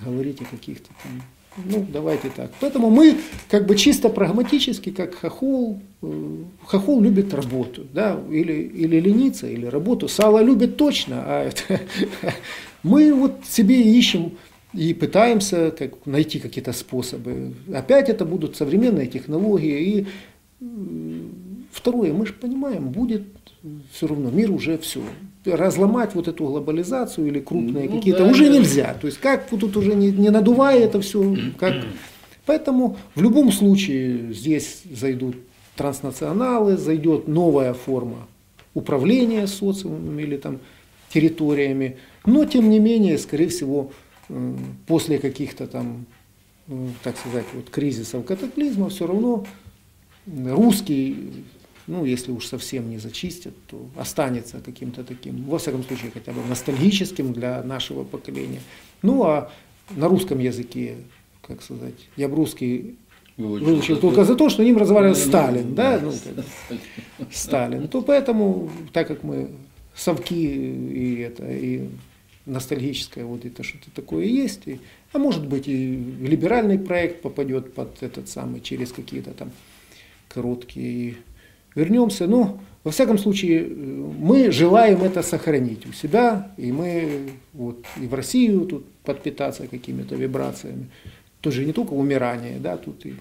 [0.00, 1.22] говорить о каких-то там,
[1.56, 2.50] ну, давайте так.
[2.60, 3.16] Поэтому мы
[3.48, 9.66] как бы чисто прагматически, как хохол, э, хохол любит работу, да, или, или лениться, или
[9.66, 10.08] работу.
[10.08, 11.80] Сало любит точно, а это,
[12.82, 14.32] мы вот себе ищем
[14.72, 17.54] и пытаемся как, найти какие-то способы.
[17.72, 19.80] Опять это будут современные технологии.
[19.80, 20.06] И
[21.70, 23.22] второе, мы же понимаем, будет
[23.92, 25.02] все равно мир уже все.
[25.44, 28.54] Разломать вот эту глобализацию или крупные ну, какие-то да, уже да.
[28.54, 28.94] нельзя.
[29.00, 31.74] То есть как тут уже не, не надувая это все, как.
[32.46, 35.36] Поэтому в любом случае здесь зайдут
[35.76, 38.26] транснационалы, зайдет новая форма
[38.74, 40.58] управления социумами или там
[41.12, 41.96] территориями.
[42.26, 43.92] Но, тем не менее, скорее всего,
[44.86, 46.06] после каких-то там,
[47.02, 49.46] так сказать, вот кризисов, катаклизмов, все равно
[50.26, 51.44] русский,
[51.86, 56.42] ну, если уж совсем не зачистят, то останется каким-то таким, во всяком случае, хотя бы
[56.48, 58.60] ностальгическим для нашего поколения.
[59.02, 59.50] Ну, а
[59.90, 60.96] на русском языке,
[61.46, 62.96] как сказать, я бы русский
[63.36, 66.12] выучил, выучил только за то, что ним разговаривал Сталин, да, ну,
[67.30, 67.88] Сталин.
[67.88, 69.50] То поэтому, так как мы
[69.94, 71.88] совки и это, и
[72.46, 74.80] ностальгическое вот это что-то такое есть, и,
[75.12, 79.50] а может быть и либеральный проект попадет под этот самый через какие-то там
[80.28, 81.16] короткие.
[81.74, 88.06] Вернемся, ну, во всяком случае, мы желаем это сохранить у себя, и мы вот и
[88.06, 90.90] в Россию тут подпитаться какими-то вибрациями.
[91.40, 93.14] Тут же не только умирание, да, тут и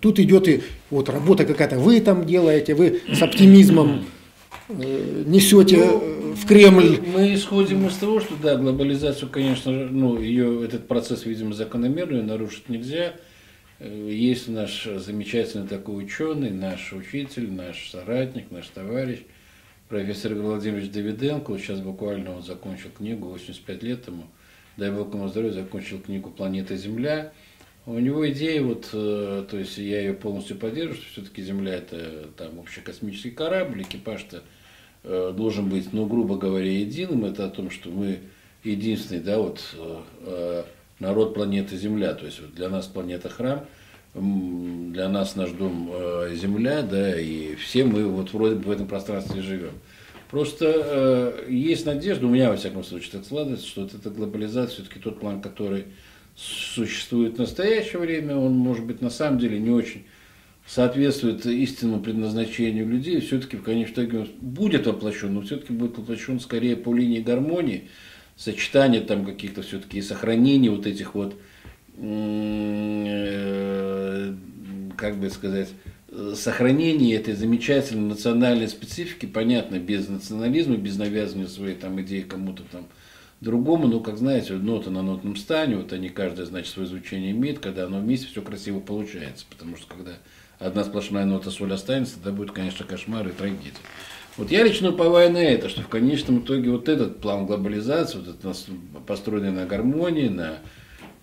[0.00, 0.60] Тут идет и
[0.90, 4.04] вот работа какая-то, вы там делаете, вы с оптимизмом
[4.68, 7.00] э, несете ну, в Кремль.
[7.14, 12.68] Мы исходим из того, что да, глобализацию, конечно, ну, ее, этот процесс, видимо, закономерный, нарушить
[12.68, 13.14] нельзя.
[13.78, 19.20] Э, есть наш замечательный такой ученый, наш учитель, наш соратник, наш товарищ,
[19.88, 21.50] профессор Владимирович Давиденко.
[21.50, 24.24] Вот сейчас буквально он закончил книгу, 85 лет ему,
[24.76, 27.32] дай бог ему здоровья, закончил книгу «Планета Земля».
[27.86, 32.28] У него идея, вот, э, то есть я ее полностью поддерживаю, что все-таки Земля это
[32.36, 34.42] там общекосмический корабль, экипаж-то
[35.04, 37.24] э, должен быть, ну, грубо говоря, единым.
[37.24, 38.18] Это о том, что мы
[38.62, 39.62] единственный, да, вот
[41.00, 42.14] народ планеты Земля.
[42.14, 43.64] То есть для нас планета храм,
[44.14, 45.92] для нас наш дом
[46.32, 49.72] Земля, да, и все мы вот вроде бы в этом пространстве живем.
[50.30, 50.66] Просто
[51.46, 55.00] э, есть надежда, у меня во всяком случае так складывается, что вот эта глобализация все-таки
[55.00, 55.84] тот план, который
[56.36, 60.04] существует в настоящее время, он, может быть, на самом деле не очень
[60.66, 66.76] соответствует истинному предназначению людей, все-таки в конечном итоге будет воплощен, но все-таки будет воплощен скорее
[66.76, 67.88] по линии гармонии,
[68.38, 71.34] сочетания там каких-то все-таки и сохранения вот этих вот,
[71.98, 73.14] э,
[74.96, 75.70] как бы сказать,
[76.34, 82.86] сохранение этой замечательной национальной специфики, понятно, без национализма, без навязывания своей там идеи кому-то там
[83.40, 87.58] другому, ну, как знаете, нота на нотном стане, вот они каждое, значит, свое звучание имеет,
[87.58, 90.12] когда оно вместе все красиво получается, потому что когда
[90.58, 93.72] одна сплошная нота соль останется, тогда будет, конечно, кошмар и трагедия.
[94.38, 98.28] Вот я лично уповаю на это, что в конечном итоге вот этот план глобализации, вот
[98.28, 98.56] этот
[99.04, 100.60] построенный на гармонии, на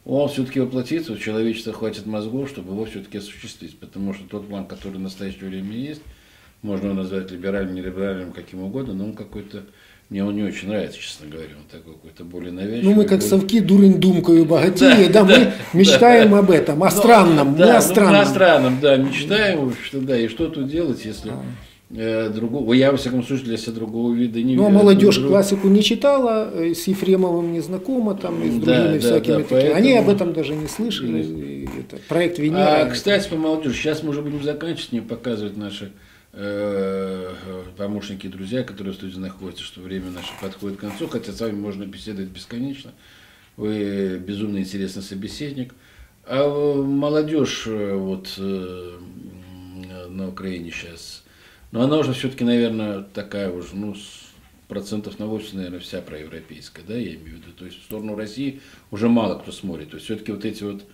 [0.04, 3.80] он все-таки воплотится, у человечества хватит мозгов, чтобы его все-таки осуществить.
[3.80, 6.02] Потому что тот план, который в настоящее время есть,
[6.62, 9.64] можно его назвать либеральным, нелиберальным, каким угодно, но он какой-то
[10.10, 12.84] мне он не очень нравится, честно говоря, он такой какой-то более навязчивый.
[12.84, 13.30] Ну, мы как более...
[13.30, 16.40] совки дурень думкою богатеи, да, да, да, мы мечтаем да.
[16.40, 18.14] об этом, о ну, странном, да, мы о странном.
[18.14, 21.32] Ну, о странном, да, мечтаем, что да, и что тут делать, если
[21.90, 25.30] другого, я, во всяком случае, для себя другого вида не Ну, а молодежь друг...
[25.30, 29.40] классику не читала, э, с Ефремовым не знакома, там, и с другими да, всякими да,
[29.40, 29.48] такими.
[29.50, 29.76] Поэтому...
[29.76, 31.70] Они об этом даже не слышали.
[31.80, 32.82] Это, проект Венера.
[32.82, 35.92] А, кстати, по молодежи, сейчас мы уже будем заканчивать, мне показывать наши
[36.38, 37.34] Э,
[37.78, 41.40] помощники и друзья, которые в студии находятся, что время наше подходит к концу, хотя с
[41.40, 42.92] вами можно беседовать бесконечно.
[43.56, 45.74] Вы безумно интересный собеседник.
[46.26, 49.00] А молодежь э, вот э,
[50.10, 51.24] на Украине сейчас,
[51.76, 53.96] ну она уже все-таки, наверное, такая уже, ну,
[54.70, 57.52] процентов на 80, наверное, вся проевропейская, да, я имею в виду.
[57.52, 58.62] То есть в сторону России
[58.92, 59.90] уже мало кто смотрит.
[59.90, 60.86] То есть все-таки вот эти вот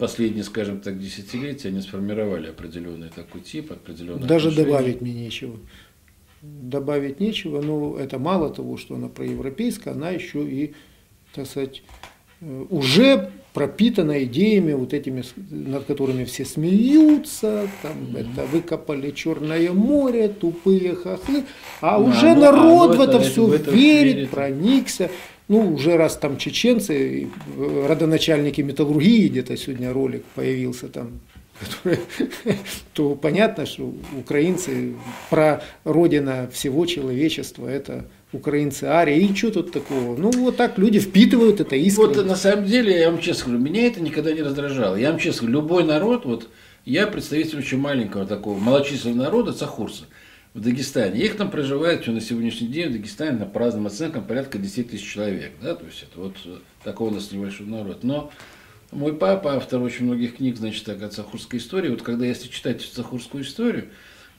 [0.00, 4.26] последние, скажем так, десятилетия они сформировали определенный такой тип, определенный.
[4.26, 4.72] Даже отношение.
[4.72, 5.56] добавить мне нечего.
[6.42, 10.74] Добавить нечего, но это мало того, что она проевропейская, она еще и,
[11.32, 11.84] так сказать,
[12.40, 18.32] э, уже пропитана идеями вот этими, над которыми все смеются, там mm-hmm.
[18.32, 21.44] это выкопали Черное море, тупые хохлы,
[21.80, 25.10] а ну, уже оно, народ оно в это, это все в это верит, верит, проникся
[25.48, 27.28] ну, уже раз там чеченцы,
[27.86, 31.20] родоначальники металлургии, где-то сегодня ролик появился там,
[32.94, 34.94] то понятно, что украинцы,
[35.30, 40.16] про родина всего человечества, это украинцы ария, и что тут такого?
[40.16, 42.14] Ну, вот так люди впитывают это искренне.
[42.14, 44.96] Вот на самом деле, я вам честно говорю, меня это никогда не раздражало.
[44.96, 46.48] Я вам честно говорю, любой народ, вот
[46.84, 50.04] я представитель очень маленького такого малочисленного народа, цахурса,
[50.54, 51.20] в Дагестане.
[51.20, 55.08] Их там проживает на сегодняшний день в Дагестане на по разным оценкам порядка 10 тысяч
[55.10, 55.52] человек.
[55.62, 55.74] Да?
[55.74, 56.36] То есть это вот
[56.84, 58.02] такой у нас небольшой народ.
[58.02, 58.30] Но
[58.92, 61.88] мой папа, автор очень многих книг, значит, о Сахурской истории.
[61.88, 63.88] Вот когда если читать Сахурскую историю,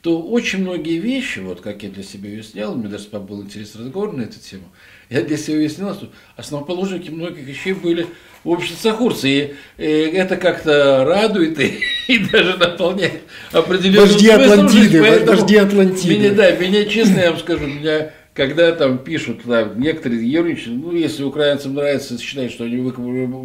[0.01, 4.13] то очень многие вещи, вот как я для себя уяснял, мне даже был интересный разговор
[4.13, 4.65] на эту тему,
[5.09, 8.07] я для себя уяснял, что основоположники многих вещей были
[8.43, 11.79] в обществе Сахурца, и, и это как-то радует и,
[12.09, 13.21] и даже наполняет
[13.53, 16.17] определенным Вожди Атлантиды, вожди Атлантиды.
[16.17, 20.91] Меня, да, меня, честно я вам скажу, меня когда там пишут, там, некоторые ерничают, ну,
[20.91, 22.91] если украинцам нравится считать, что они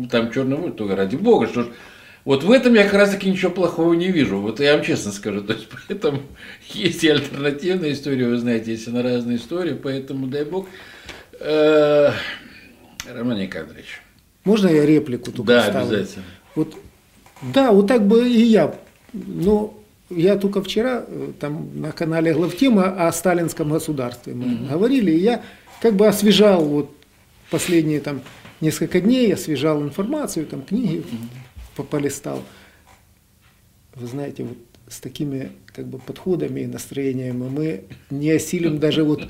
[0.08, 1.66] там черный то ради бога, что ж,
[2.24, 4.38] вот в этом я как раз таки ничего плохого не вижу.
[4.40, 5.40] Вот я вам честно скажу.
[5.46, 6.20] То есть, поэтому
[6.68, 10.68] есть и альтернативная история, вы знаете, есть она разные истории, поэтому дай бог.
[11.40, 12.10] Э,
[13.10, 14.02] Роман Никандрович.
[14.44, 15.88] Можно я реплику только Да, вставлю?
[15.88, 16.24] обязательно.
[16.54, 16.74] Вот,
[17.42, 18.74] да, вот так бы и я.
[19.12, 19.77] Но
[20.10, 24.70] я только вчера э, там на канале Главтема о сталинском государстве мы mm-hmm.
[24.70, 25.42] говорили, и я
[25.80, 26.90] как бы освежал вот
[27.50, 28.22] последние там
[28.60, 31.48] несколько дней, освежал информацию, там книги mm-hmm
[31.82, 32.42] полистал.
[33.94, 39.28] Вы знаете, вот с такими как бы подходами и настроениями мы не осилим даже вот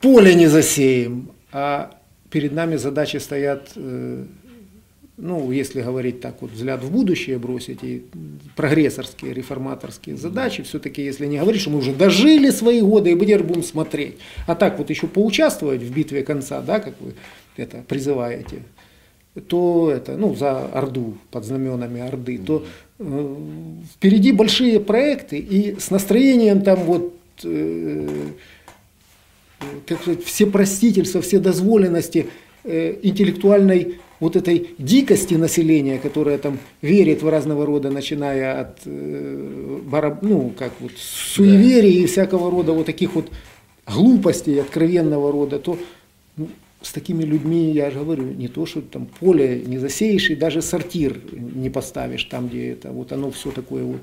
[0.00, 1.98] поле не засеем, а
[2.30, 4.24] перед нами задачи стоят, э,
[5.22, 8.02] ну, если говорить так вот, взгляд в будущее бросить, и
[8.56, 13.44] прогрессорские, реформаторские задачи, все-таки, если не говорить, что мы уже дожили свои годы и теперь
[13.44, 14.16] будем смотреть,
[14.48, 17.14] а так вот еще поучаствовать в битве конца, да, как вы
[17.56, 18.62] это призываете,
[19.46, 22.66] то это, ну, за Орду, под знаменами Орды, то
[22.98, 23.36] э,
[23.94, 27.14] впереди большие проекты, и с настроением там вот,
[27.44, 28.08] э,
[29.86, 32.26] как сказать, все простительства, все дозволенности
[32.64, 39.80] э, интеллектуальной вот этой дикости населения, которое там верит в разного рода, начиная от э,
[40.22, 42.04] ну, как вот суеверий да.
[42.04, 43.32] и всякого рода вот таких вот
[43.84, 45.76] глупостей откровенного рода, то
[46.36, 46.48] ну,
[46.80, 50.62] с такими людьми, я же говорю, не то, что там поле не засеешь, и даже
[50.62, 54.02] сортир не поставишь там, где это, вот оно все такое вот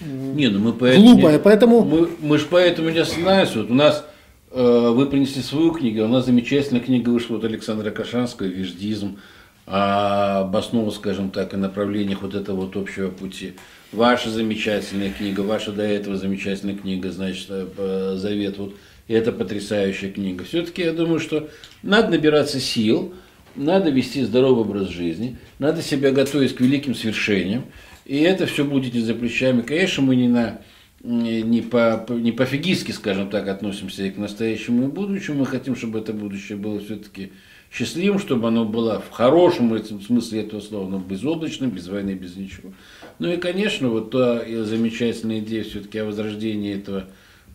[0.00, 1.82] не, ну мы поэтому, глупое, поэтому...
[1.82, 3.60] Мы, мы же поэтому не остановимся.
[3.60, 4.04] Вот у нас,
[4.50, 9.18] э, вы принесли свою книгу, у нас замечательная книга вышла от Александра Кашанского «Веждизм»,
[9.66, 13.54] об основах, скажем так, и направлениях вот этого вот общего пути.
[13.92, 18.58] Ваша замечательная книга, ваша до этого замечательная книга, значит, э, «Завет».
[18.58, 18.74] Вот
[19.08, 20.44] и это потрясающая книга.
[20.44, 21.48] Все-таки я думаю, что
[21.82, 23.14] надо набираться сил,
[23.54, 27.66] надо вести здоровый образ жизни, надо себя готовить к великим свершениям,
[28.04, 29.62] и это все будете за плечами.
[29.62, 30.60] Конечно, мы не на
[31.02, 35.40] не по, не по-фигистски, скажем так, относимся и к настоящему и будущему.
[35.40, 37.32] Мы хотим, чтобы это будущее было все-таки
[37.70, 42.72] счастливым, чтобы оно было в хорошем смысле этого слова, но безоблачным, без войны, без ничего.
[43.18, 47.06] Ну и, конечно, вот та замечательная идея все-таки о возрождении этого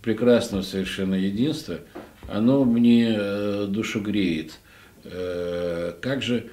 [0.01, 1.80] прекрасного совершенно единства,
[2.28, 4.59] оно мне э, душу греет.
[5.03, 6.47] Э, как же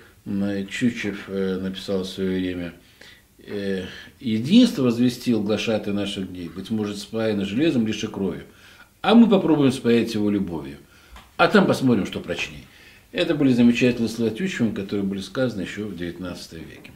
[0.68, 2.74] Чучев э, написал в свое время,
[4.20, 8.42] единство возвестил глашатый наших дней, быть может, спаяно железом лишь и кровью,
[9.00, 10.76] а мы попробуем спаять его любовью,
[11.38, 12.60] а там посмотрим, что прочнее.
[13.10, 16.92] Это были замечательные слова Тючева, которые были сказаны еще в XIX веке.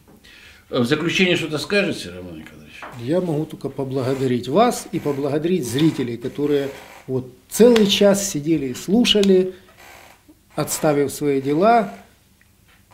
[0.68, 2.80] В заключение что-то скажете, Роман Николаевич?
[3.00, 6.68] Я могу только поблагодарить вас и поблагодарить зрителей, которые
[7.06, 9.54] вот целый час сидели и слушали,
[10.54, 11.94] отставив свои дела,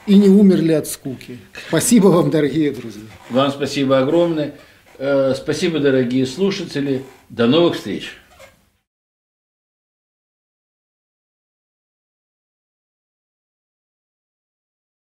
[0.06, 1.38] и не умерли от скуки.
[1.68, 3.02] Спасибо вам, дорогие друзья.
[3.30, 4.54] Вам спасибо огромное.
[4.98, 7.04] Э, спасибо, дорогие слушатели.
[7.28, 8.10] До новых встреч.